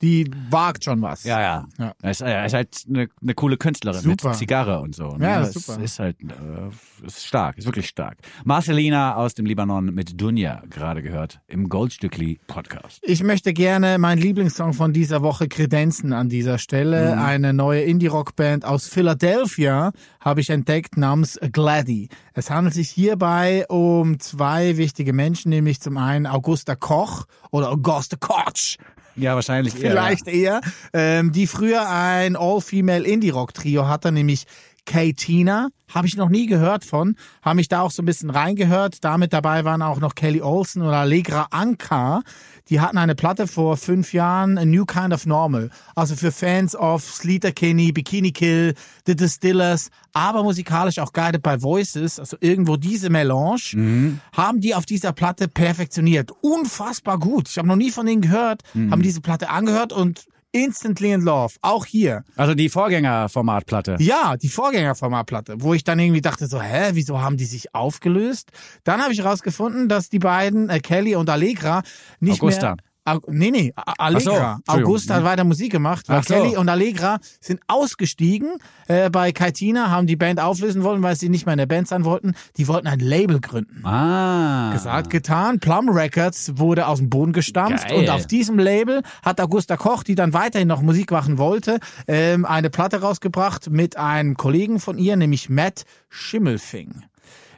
[0.00, 1.24] Die wagt schon was.
[1.24, 1.66] Ja, ja.
[1.78, 1.92] Ja.
[2.00, 4.28] Er ist, er ist halt eine, eine coole Künstlerin Super.
[4.28, 5.16] mit Zigarre und so.
[5.16, 5.24] ne?
[5.26, 5.82] Ja, Das super.
[5.82, 8.18] Ist halt, äh, ist stark, ist wirklich stark.
[8.44, 13.00] Marcelina aus dem Libanon mit Dunja gerade gehört im Goldstückli Podcast.
[13.02, 17.16] Ich möchte gerne meinen Lieblingssong von dieser Woche kredenzen an dieser Stelle.
[17.16, 17.22] Mhm.
[17.22, 19.90] Eine neue Indie-Rock-Band aus Philadelphia
[20.20, 22.08] habe ich entdeckt namens Gladdy.
[22.34, 28.16] Es handelt sich hierbei um zwei wichtige Menschen, nämlich zum einen Augusta Koch oder Augusta
[28.16, 28.76] Koch,
[29.18, 29.90] Ja, wahrscheinlich eher.
[29.90, 30.60] vielleicht eher,
[30.92, 34.46] ähm, die früher ein All-Female Indie-Rock-Trio hatte, nämlich
[34.88, 39.04] Katina, habe ich noch nie gehört von, habe mich da auch so ein bisschen reingehört.
[39.04, 42.22] Damit dabei waren auch noch Kelly Olsen oder Allegra Anka.
[42.70, 45.68] Die hatten eine Platte vor fünf Jahren, A New Kind of Normal.
[45.94, 48.74] Also für Fans of Sleater Kinney, Bikini Kill,
[49.06, 54.86] The Distillers, aber musikalisch auch Guided by Voices, also irgendwo diese Melange, haben die auf
[54.86, 56.30] dieser Platte perfektioniert.
[56.40, 57.50] Unfassbar gut.
[57.50, 60.24] Ich habe noch nie von denen gehört, haben diese Platte angehört und
[60.64, 61.54] instantly in love.
[61.62, 62.24] Auch hier.
[62.36, 63.96] Also die Vorgängerformatplatte.
[64.00, 68.50] Ja, die Vorgängerformatplatte, wo ich dann irgendwie dachte so, hä, wieso haben die sich aufgelöst?
[68.84, 71.82] Dann habe ich herausgefunden, dass die beiden, äh, Kelly und Allegra,
[72.20, 72.76] nicht Augusta.
[72.76, 72.87] mehr...
[73.26, 74.56] Nee, nee, Allegra.
[74.56, 74.62] Entschuldigung.
[74.66, 76.34] Augusta hat weiter Musik gemacht, weil Ach so.
[76.34, 78.58] Kelly und Allegra sind ausgestiegen.
[78.86, 81.88] Äh, bei Kaitina haben die Band auflösen wollen, weil sie nicht mehr in der Band
[81.88, 82.34] sein wollten.
[82.56, 83.84] Die wollten ein Label gründen.
[83.84, 84.72] Ah.
[84.72, 85.60] Gesagt, getan.
[85.60, 87.98] Plum Records wurde aus dem Boden gestampft Geil.
[87.98, 92.44] und auf diesem Label hat Augusta Koch, die dann weiterhin noch Musik machen wollte, ähm,
[92.44, 97.02] eine Platte rausgebracht mit einem Kollegen von ihr, nämlich Matt Schimmelfing.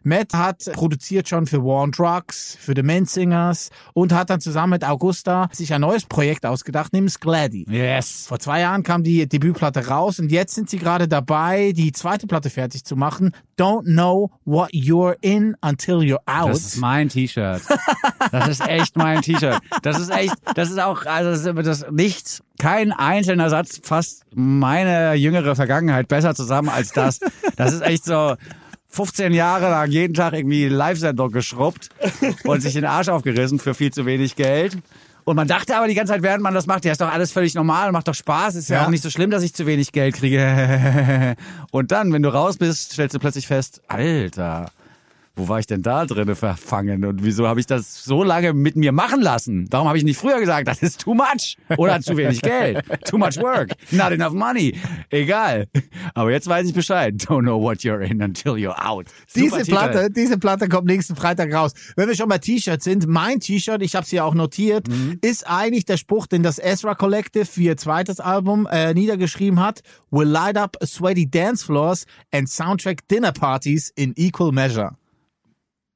[0.03, 4.71] Matt hat produziert schon für War on Drugs, für The Menzingers und hat dann zusammen
[4.71, 7.67] mit Augusta sich ein neues Projekt ausgedacht, nämlich Gladdy.
[7.69, 8.27] Yes.
[8.27, 12.27] Vor zwei Jahren kam die Debütplatte raus und jetzt sind sie gerade dabei, die zweite
[12.27, 13.33] Platte fertig zu machen.
[13.59, 16.51] Don't know what you're in until you're out.
[16.51, 17.63] Das ist mein T-Shirt.
[18.33, 19.59] Das ist echt mein T-Shirt.
[19.83, 24.25] Das ist echt, das ist auch, also das ist das nichts, kein einzelner Satz fasst
[24.35, 27.19] meine jüngere Vergangenheit besser zusammen als das.
[27.57, 28.37] Das ist echt so,
[28.91, 31.89] 15 Jahre lang jeden Tag irgendwie Live-Sendung geschrubbt
[32.45, 34.77] und sich den Arsch aufgerissen für viel zu wenig Geld.
[35.25, 37.31] Und man dachte aber die ganze Zeit, während man das macht, ja, ist doch alles
[37.31, 38.87] völlig normal, macht doch Spaß, ist ja, Ja.
[38.87, 41.37] auch nicht so schlimm, dass ich zu wenig Geld kriege.
[41.71, 44.71] Und dann, wenn du raus bist, stellst du plötzlich fest, Alter,
[45.41, 48.77] wo war ich denn da drinne verfangen und wieso habe ich das so lange mit
[48.77, 49.67] mir machen lassen?
[49.71, 53.17] Darum habe ich nicht früher gesagt, das ist too much oder zu wenig Geld, too
[53.17, 54.75] much work, not enough money.
[55.09, 55.67] Egal.
[56.15, 57.15] Aber jetzt weiß ich Bescheid.
[57.15, 59.07] Don't know what you're in until you're out.
[59.35, 59.71] Diese Super Titel.
[59.71, 61.73] Platte, diese Platte kommt nächsten Freitag raus.
[61.97, 65.19] Wenn wir schon bei T-Shirts sind, mein T-Shirt, ich habe es hier auch notiert, Mhm.
[65.23, 69.81] ist eigentlich der Spruch, den das Ezra Collective für ihr zweites Album äh, niedergeschrieben hat.
[70.11, 74.97] Will light up sweaty dance floors and soundtrack dinner parties in equal measure.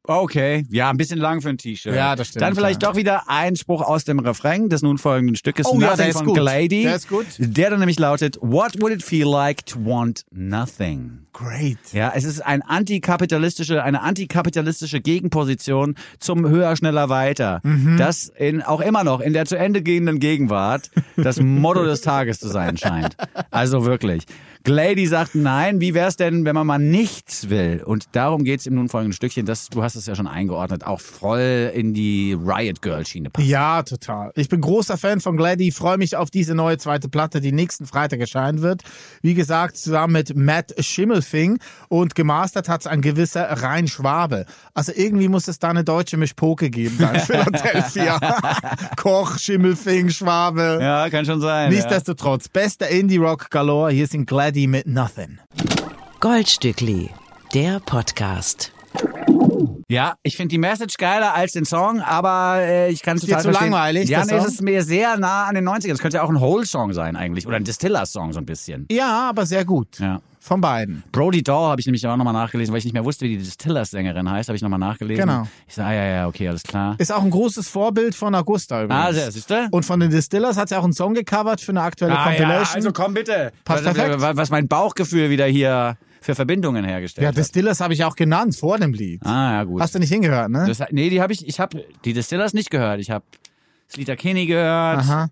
[0.07, 1.95] Okay, ja, ein bisschen lang für ein T-Shirt.
[1.95, 2.91] Ja, das stimmt, Dann vielleicht ja.
[2.91, 5.67] doch wieder ein Spruch aus dem Refrain des nun folgenden Stückes.
[5.67, 6.37] Oh ja, Nothing der ist von gut.
[6.37, 6.83] Glady.
[6.83, 7.27] Der ist gut.
[7.39, 11.21] Der dann nämlich lautet, What would it feel like to want nothing?
[11.33, 11.79] Great.
[11.93, 17.61] Ja, es ist ein antikapitalistische, eine antikapitalistische Gegenposition zum höher, schneller, weiter.
[17.63, 17.97] Mhm.
[17.97, 22.41] Das in, auch immer noch in der zu Ende gehenden Gegenwart das Motto des Tages
[22.41, 23.17] zu sein scheint.
[23.51, 24.27] Also wirklich.
[24.65, 27.83] Glady sagt nein, wie wär's denn, wenn man mal nichts will?
[27.85, 31.01] Und darum geht's im nun folgenden Stückchen, das, du hast es ja schon eingeordnet, auch
[31.01, 33.47] voll in die Riot Girl Schiene passt.
[33.47, 34.33] Ja, total.
[34.37, 37.85] Ich bin großer Fan von Glady, freue mich auf diese neue zweite Platte, die nächsten
[37.85, 38.81] Freitag erscheinen wird.
[39.21, 41.59] Wie gesagt, zusammen mit Matt Schimmelfing
[41.89, 44.47] und gemastert hat's ein gewisser Rhein Schwabe.
[44.73, 48.19] Also irgendwie muss es da eine deutsche Mischpoke geben da in Philadelphia.
[48.97, 50.79] Koch, Schimmelfing, Schwabe.
[50.81, 51.71] Ja, kann schon sein.
[51.71, 51.77] ja.
[51.77, 55.39] Nichtsdestotrotz, bester Indie-Rock galore, hier sind Glady mit Nothing.
[56.21, 57.11] Goldstückli,
[57.53, 58.74] der Podcast.
[59.89, 63.43] Ja, ich finde die Message geiler als den Song, aber äh, ich kann es total
[63.43, 63.71] zu verstehen.
[63.73, 65.89] langweilig, Ja, nee, es ist mir sehr nah an den 90ern.
[65.91, 68.87] Das könnte ja auch ein Whole-Song sein eigentlich oder ein Distillers-Song so ein bisschen.
[68.91, 69.99] Ja, aber sehr gut.
[69.99, 70.21] Ja.
[70.41, 71.03] Von beiden.
[71.11, 73.39] Brody Daw habe ich nämlich auch nochmal nachgelesen, weil ich nicht mehr wusste, wie die
[73.39, 75.25] Distillers-Sängerin heißt, habe ich nochmal nachgelesen.
[75.27, 75.49] Genau.
[75.67, 76.97] Ich sage, ah, ja, ja, okay, alles klar.
[76.99, 79.05] Ist auch ein großes Vorbild von Augusta übrigens.
[79.07, 79.69] Ah, sehr, siehst du?
[79.71, 82.37] Und von den Distillers hat sie auch einen Song gecovert für eine aktuelle Ah, ja,
[82.37, 82.75] Compilation.
[82.77, 83.53] also komm bitte.
[83.65, 84.37] Passt was, perfekt.
[84.37, 87.37] was mein Bauchgefühl wieder hier für Verbindungen hergestellt Ja, hat.
[87.37, 89.25] Distillers habe ich auch genannt vor dem Lied.
[89.27, 89.81] Ah, ja, gut.
[89.83, 90.65] Hast du nicht hingehört, ne?
[90.67, 92.99] Das, nee, die habe ich, ich habe die Distillers nicht gehört.
[93.01, 93.25] Ich habe
[93.91, 95.29] Sleater Kinney gehört Aha.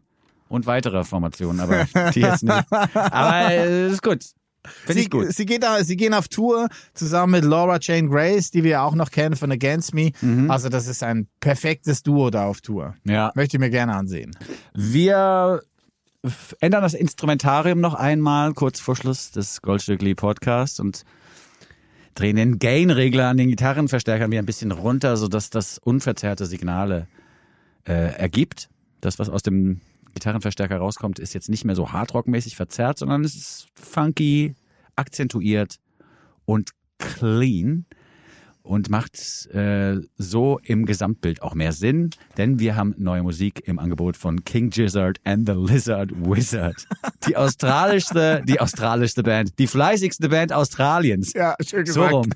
[0.49, 2.64] und weitere Formationen, aber die jetzt nicht.
[2.95, 4.22] Aber äh, ist gut.
[4.64, 5.32] Finde Sie, ich gut.
[5.32, 9.11] sie, geht, sie gehen auf Tour zusammen mit Laura Jane Grace, die wir auch noch
[9.11, 10.12] kennen von Against Me.
[10.20, 10.51] Mhm.
[10.51, 12.95] Also das ist ein perfektes Duo da auf Tour.
[13.05, 13.32] Ja.
[13.34, 14.36] Möchte ich mir gerne ansehen.
[14.74, 15.62] Wir
[16.61, 21.05] ändern das Instrumentarium noch einmal kurz vor Schluss des Goldstückli Podcasts und
[22.14, 27.09] drehen den Gain-Regler an den Gitarrenverstärkern wieder ein bisschen runter, sodass das unverzerrte Signale
[27.87, 28.68] äh, ergibt.
[29.01, 29.81] Das, was aus dem
[30.14, 34.55] Gitarrenverstärker rauskommt, ist jetzt nicht mehr so hardrockmäßig verzerrt, sondern es ist funky,
[34.95, 35.79] akzentuiert
[36.45, 37.87] und clean
[38.63, 43.79] und macht äh, so im Gesamtbild auch mehr Sinn, denn wir haben neue Musik im
[43.79, 46.87] Angebot von King Gizzard and the Lizard Wizard.
[47.27, 51.33] Die australischste, die australischste Band, die fleißigste Band Australiens.
[51.35, 52.31] Ja, schön So rum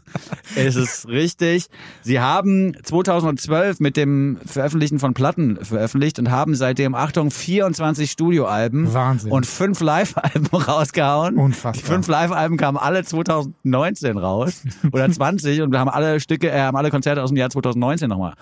[0.54, 1.66] ist es richtig.
[2.02, 8.92] Sie haben 2012 mit dem Veröffentlichen von Platten veröffentlicht und haben seitdem, Achtung, 24 Studioalben
[8.92, 9.32] Wahnsinn.
[9.32, 11.36] und fünf Live-Alben rausgehauen.
[11.36, 11.72] Unfassbar.
[11.72, 14.62] Die fünf Live-Alben kamen alle 2019 raus
[14.92, 18.08] oder 20 und wir haben alle Stücke, äh, haben alle Konzerte aus dem Jahr 2019
[18.08, 18.34] nochmal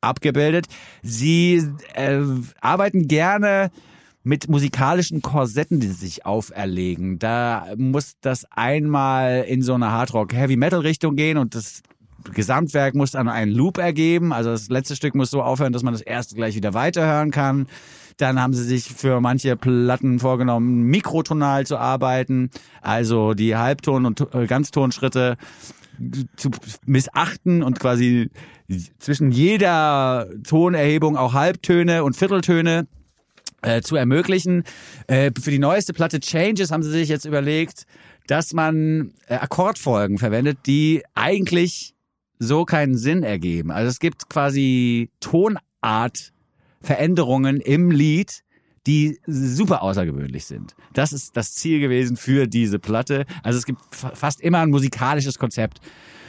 [0.00, 0.66] abgebildet.
[1.02, 1.62] Sie
[1.94, 2.20] äh,
[2.60, 3.70] arbeiten gerne
[4.24, 7.18] mit musikalischen Korsetten, die sich auferlegen.
[7.18, 11.82] Da muss das einmal in so eine Hardrock-Heavy-Metal-Richtung gehen und das
[12.32, 14.32] Gesamtwerk muss dann einen Loop ergeben.
[14.32, 17.66] Also das letzte Stück muss so aufhören, dass man das erste gleich wieder weiterhören kann.
[18.16, 22.50] Dann haben sie sich für manche Platten vorgenommen, mikrotonal zu arbeiten,
[22.80, 25.36] also die Halbton- und äh, Ganztonschritte
[26.36, 26.50] zu
[26.86, 28.30] missachten und quasi
[28.98, 32.86] zwischen jeder Tonerhebung auch Halbtöne und Vierteltöne
[33.62, 34.64] äh, zu ermöglichen.
[35.06, 37.86] Äh, für die neueste Platte Changes haben sie sich jetzt überlegt,
[38.26, 41.94] dass man äh, Akkordfolgen verwendet, die eigentlich
[42.38, 43.70] so keinen Sinn ergeben.
[43.70, 46.32] Also es gibt quasi Tonart
[46.80, 48.40] Veränderungen im Lied,
[48.88, 50.74] die super außergewöhnlich sind.
[50.92, 53.26] Das ist das Ziel gewesen für diese Platte.
[53.44, 55.78] Also es gibt fa- fast immer ein musikalisches Konzept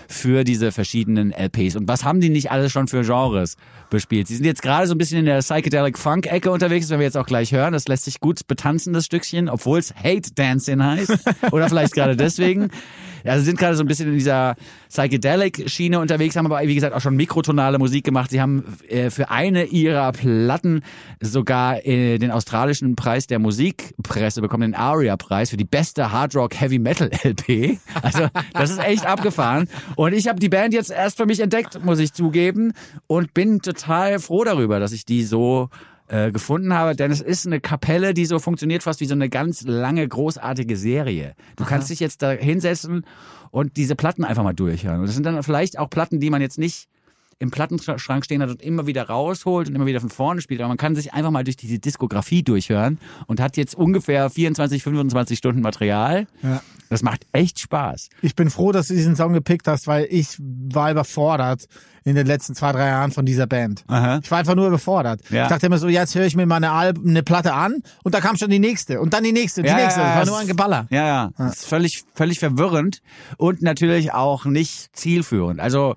[0.08, 1.76] für diese verschiedenen LPs.
[1.76, 3.58] Und was haben die nicht alles schon für Genres
[3.90, 4.28] bespielt?
[4.28, 7.06] Sie sind jetzt gerade so ein bisschen in der Psychedelic Funk Ecke unterwegs, werden wir
[7.06, 7.74] jetzt auch gleich hören.
[7.74, 11.18] Das lässt sich gut betanzen, das Stückchen, obwohl es Hate Dancing heißt.
[11.52, 12.70] Oder vielleicht gerade deswegen.
[13.32, 14.56] Also sind gerade so ein bisschen in dieser
[14.90, 18.30] Psychedelic-Schiene unterwegs, haben aber wie gesagt auch schon mikrotonale Musik gemacht.
[18.32, 20.82] Sie haben äh, für eine ihrer Platten
[21.22, 26.60] sogar äh, den australischen Preis der Musikpresse bekommen, den ARIA-Preis für die beste Hard Rock
[26.60, 27.80] Heavy Metal LP.
[28.02, 29.68] Also das ist echt abgefahren.
[29.96, 32.74] Und ich habe die Band jetzt erst für mich entdeckt, muss ich zugeben,
[33.08, 35.70] und bin total froh darüber, dass ich die so
[36.14, 39.30] äh, gefunden habe, denn es ist eine Kapelle, die so funktioniert fast wie so eine
[39.30, 41.34] ganz lange, großartige Serie.
[41.56, 43.04] Du kannst dich jetzt da hinsetzen
[43.50, 45.00] und diese Platten einfach mal durchhören.
[45.00, 46.88] Und das sind dann vielleicht auch Platten, die man jetzt nicht
[47.40, 50.62] im Plattenschrank stehen hat und immer wieder rausholt und immer wieder von vorne spielt.
[50.62, 54.84] Aber man kann sich einfach mal durch diese Diskografie durchhören und hat jetzt ungefähr 24,
[54.84, 56.28] 25 Stunden Material.
[56.44, 56.62] Ja.
[56.94, 58.10] Das macht echt Spaß.
[58.22, 61.66] Ich bin froh, dass du diesen Song gepickt hast, weil ich war überfordert
[62.04, 63.84] in den letzten zwei, drei Jahren von dieser Band.
[63.88, 64.20] Aha.
[64.22, 65.22] Ich war einfach nur überfordert.
[65.32, 65.44] Ja.
[65.44, 68.22] Ich dachte immer so, jetzt höre ich mir meine Alb eine Platte an und da
[68.22, 70.02] kam schon die nächste und dann die nächste, die Ja, nächste.
[70.02, 70.86] ja, das war nur ein Geballer.
[70.92, 71.32] Ja, ja.
[71.38, 73.02] Das ist völlig, völlig verwirrend
[73.38, 75.60] und natürlich auch nicht zielführend.
[75.60, 75.96] Also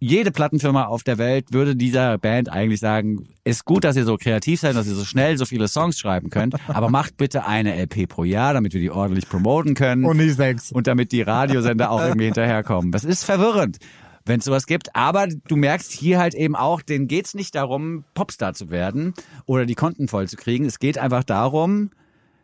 [0.00, 4.16] jede Plattenfirma auf der Welt würde dieser Band eigentlich sagen, ist gut, dass ihr so
[4.16, 7.74] kreativ seid, dass ihr so schnell so viele Songs schreiben könnt, aber macht bitte eine
[7.74, 10.70] LP pro Jahr, damit wir die ordentlich promoten können Und nicht sechs.
[10.72, 12.92] und damit die Radiosender auch irgendwie hinterherkommen.
[12.92, 13.78] Das ist verwirrend,
[14.24, 14.94] wenn es sowas gibt.
[14.94, 19.14] Aber du merkst hier halt eben auch, denen geht's nicht darum, Popstar zu werden
[19.46, 20.64] oder die Konten voll zu kriegen.
[20.64, 21.90] Es geht einfach darum,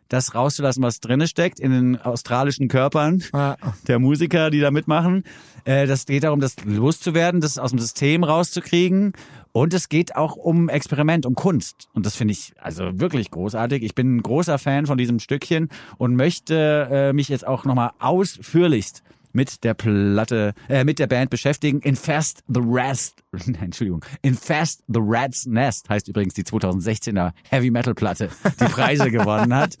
[0.09, 3.57] das rauszulassen, was drinne steckt in den australischen Körpern Ja.
[3.87, 5.23] der Musiker, die da mitmachen.
[5.65, 9.13] Äh, das geht darum, das loszuwerden, das aus dem System rauszukriegen.
[9.51, 11.87] Und es geht auch um Experiment, um Kunst.
[11.93, 13.83] Und das finde ich also wirklich großartig.
[13.83, 17.91] Ich bin ein großer Fan von diesem Stückchen und möchte äh, mich jetzt auch nochmal
[17.99, 19.01] ausführlichst
[19.35, 21.79] mit der Platte, äh, mit der Band beschäftigen.
[21.81, 23.15] Infest the Rest,
[23.61, 28.29] Entschuldigung, Infest the Rat's Nest heißt übrigens die 2016er Heavy Metal Platte,
[28.59, 29.75] die Preise gewonnen hat.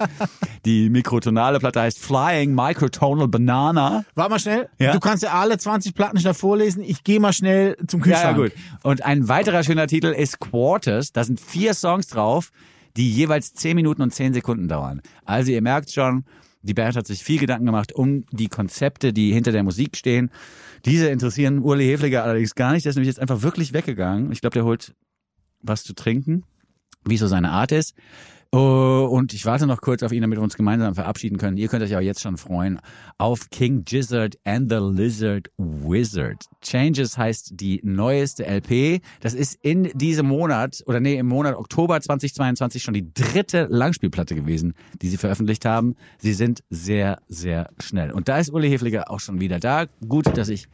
[0.65, 4.05] Die mikrotonale Platte heißt Flying Microtonal Banana.
[4.13, 4.69] Warte mal schnell.
[4.79, 4.91] Ja?
[4.93, 6.83] Du kannst ja alle 20 Platten schnell vorlesen.
[6.83, 8.37] Ich gehe mal schnell zum Ja, ja, Kühlschrank.
[8.37, 8.51] gut.
[8.83, 11.11] Und ein weiterer schöner Titel ist Quarters.
[11.13, 12.51] Da sind vier Songs drauf,
[12.97, 15.01] die jeweils 10 Minuten und 10 Sekunden dauern.
[15.23, 16.25] Also ihr merkt schon,
[16.65, 20.31] die Band hat sich viel Gedanken gemacht um die Konzepte, die hinter der Musik stehen.
[20.85, 22.85] Diese interessieren Uli Hefliger allerdings gar nicht.
[22.85, 24.31] Der ist nämlich jetzt einfach wirklich weggegangen.
[24.31, 24.95] Ich glaube, der holt
[25.61, 26.43] was zu trinken,
[27.05, 27.95] wie so seine Art ist.
[28.55, 31.57] Oh, Und ich warte noch kurz auf ihn, damit wir uns gemeinsam verabschieden können.
[31.57, 32.79] Ihr könnt euch auch jetzt schon freuen
[33.17, 36.45] auf King Gizzard and the Lizard Wizard.
[36.61, 39.01] Changes heißt die neueste LP.
[39.19, 44.35] Das ist in diesem Monat, oder nee, im Monat Oktober 2022 schon die dritte Langspielplatte
[44.35, 45.97] gewesen, die sie veröffentlicht haben.
[46.17, 48.13] Sie sind sehr, sehr schnell.
[48.13, 49.87] Und da ist Uli Hefliger auch schon wieder da.
[50.07, 50.67] Gut, dass ich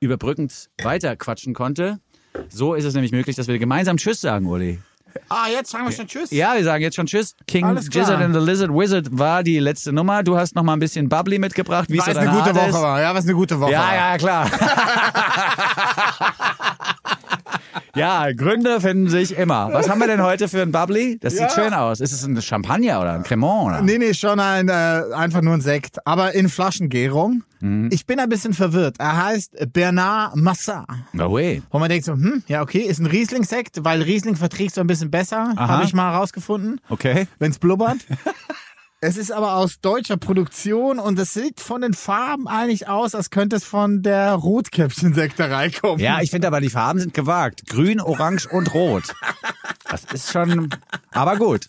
[0.00, 2.00] überbrückend weiter quatschen konnte.
[2.48, 4.78] So ist es nämlich möglich, dass wir gemeinsam Tschüss sagen, Uli.
[5.28, 6.30] Ah, jetzt sagen wir schon Tschüss.
[6.30, 7.34] Ja, wir sagen jetzt schon Tschüss.
[7.46, 7.74] King.
[7.90, 10.22] Gizzard and the Lizard Wizard war die letzte Nummer.
[10.22, 12.74] Du hast noch mal ein bisschen Bubbly mitgebracht, wie es eine gute Woche ist.
[12.74, 13.00] war.
[13.00, 13.94] Ja, was eine gute Woche Ja, war.
[13.94, 14.50] ja, klar.
[18.00, 19.70] ja, Gründe finden sich immer.
[19.72, 21.18] Was haben wir denn heute für ein Bubbly?
[21.20, 21.50] Das sieht Ja.
[21.50, 22.00] schön aus.
[22.00, 23.66] Ist es ein Champagner oder ein Cremant?
[23.66, 23.82] Oder?
[23.82, 27.42] Nee, nee, schon ein, äh, einfach nur ein Sekt, aber in Flaschengärung.
[27.60, 27.90] Mhm.
[27.92, 28.96] Ich bin ein bisschen verwirrt.
[28.98, 30.86] Er heißt Bernard Massat.
[31.12, 31.62] No way.
[31.70, 34.86] Wo man denkt so, hm, ja okay, ist ein Riesling-Sekt, weil Riesling verträgt so ein
[34.86, 37.28] bisschen besser, habe ich mal herausgefunden, Okay.
[37.38, 37.98] wenn's blubbert.
[39.02, 43.30] es ist aber aus deutscher Produktion und es sieht von den Farben eigentlich aus, als
[43.30, 46.00] könnte es von der Rotkäppchen-Sekterei kommen.
[46.00, 47.66] Ja, ich finde aber, die Farben sind gewagt.
[47.66, 49.04] Grün, Orange und Rot.
[49.88, 50.68] Das ist schon,
[51.10, 51.68] aber gut.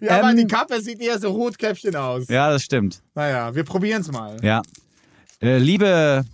[0.00, 2.28] ja aber ähm, die Kappe sieht eher so Rotkäppchen aus.
[2.28, 3.02] Ja, das stimmt.
[3.14, 4.36] Naja, wir probieren's mal.
[4.42, 4.62] Ja.
[5.42, 6.24] Äh, liebe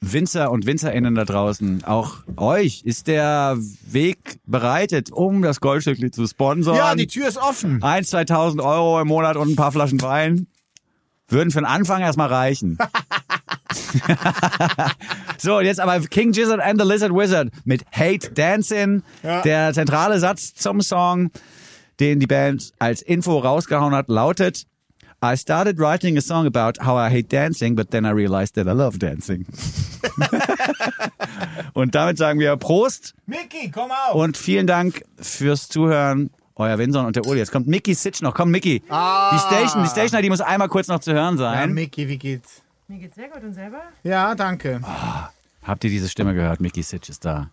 [0.00, 6.26] Winzer und Winzerinnen da draußen, auch euch ist der Weg bereitet, um das Goldstückli zu
[6.26, 6.76] sponsern.
[6.76, 7.80] Ja, die Tür ist offen.
[7.80, 10.46] 1.000, 2.000 Euro im Monat und ein paar Flaschen Wein
[11.28, 12.78] würden für den Anfang erstmal reichen.
[15.38, 19.02] so, und jetzt aber King Gizzard and the Lizard Wizard mit Hate Dancing.
[19.22, 19.42] Ja.
[19.42, 21.30] Der zentrale Satz zum Song,
[22.00, 24.64] den die Band als Info rausgehauen hat, lautet
[25.20, 28.68] I started writing a song about how I hate dancing, but then I realized that
[28.68, 29.46] I love dancing.
[31.74, 34.14] und damit sagen wir Prost Mickey, komm auf.
[34.14, 36.30] und vielen Dank fürs Zuhören.
[36.54, 37.38] Euer Winson und der Uli.
[37.38, 38.34] Jetzt kommt Mickey Sitch noch.
[38.34, 38.80] Komm, Mickey.
[38.80, 41.72] Die Station, die Station, die muss einmal kurz noch zu hören ja, sein.
[41.72, 42.62] Mickey, wie geht's?
[42.88, 43.82] Mir geht's sehr gut und selber?
[44.02, 44.80] Ja, danke.
[45.62, 46.60] Habt ihr diese Stimme gehört?
[46.60, 47.50] Mickey Sitch ist da.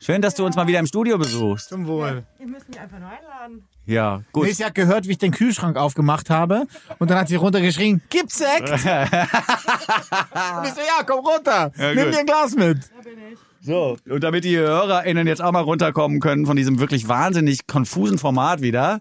[0.00, 1.68] Schön, dass du uns mal wieder im Studio besuchst.
[1.68, 2.24] Zum Wohl.
[2.38, 3.64] Ihr müsst mich einfach nur einladen.
[3.86, 4.46] Ja, gut.
[4.46, 6.66] Nee, sie hat gehört, wie ich den Kühlschrank aufgemacht habe.
[6.98, 8.68] Und dann hat sie runtergeschrien, gibt's Sekt?
[8.70, 11.72] und ich so, ja, komm runter.
[11.76, 12.14] Nimm gut.
[12.14, 12.78] dir ein Glas mit.
[12.96, 13.38] Da bin ich.
[13.60, 18.18] So, und damit die HörerInnen jetzt auch mal runterkommen können von diesem wirklich wahnsinnig konfusen
[18.18, 19.00] Format wieder,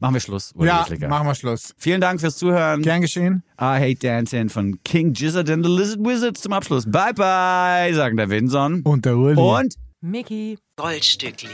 [0.00, 0.52] Machen wir Schluss.
[0.54, 1.08] Uli Ja, Littlicker.
[1.08, 1.74] machen wir Schluss.
[1.76, 2.82] Vielen Dank fürs Zuhören.
[2.82, 3.42] Gern geschehen.
[3.60, 6.84] I Hate Dancing von King Gizzard and the Lizard Wizard zum Abschluss.
[6.86, 8.82] Bye bye, sagen der Winson.
[8.82, 9.34] Und der Uli.
[9.36, 10.56] Und Mickey.
[10.76, 11.50] Goldstückli.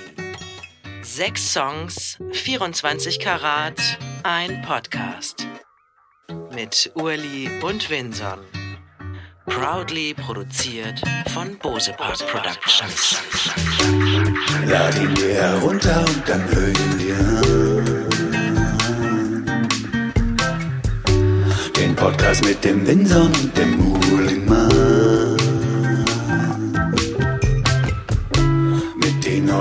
[1.01, 3.81] Sechs Songs, 24 Karat,
[4.23, 5.49] ein Podcast.
[6.55, 8.41] Mit Urli und Winson.
[9.47, 11.01] Proudly produziert
[11.33, 13.17] von Bose Park Productions.
[14.67, 18.09] Lad ihn dir herunter und dann hör ihn dir an.
[21.75, 24.84] Den Podcast mit dem Winson und dem Muhlingmann.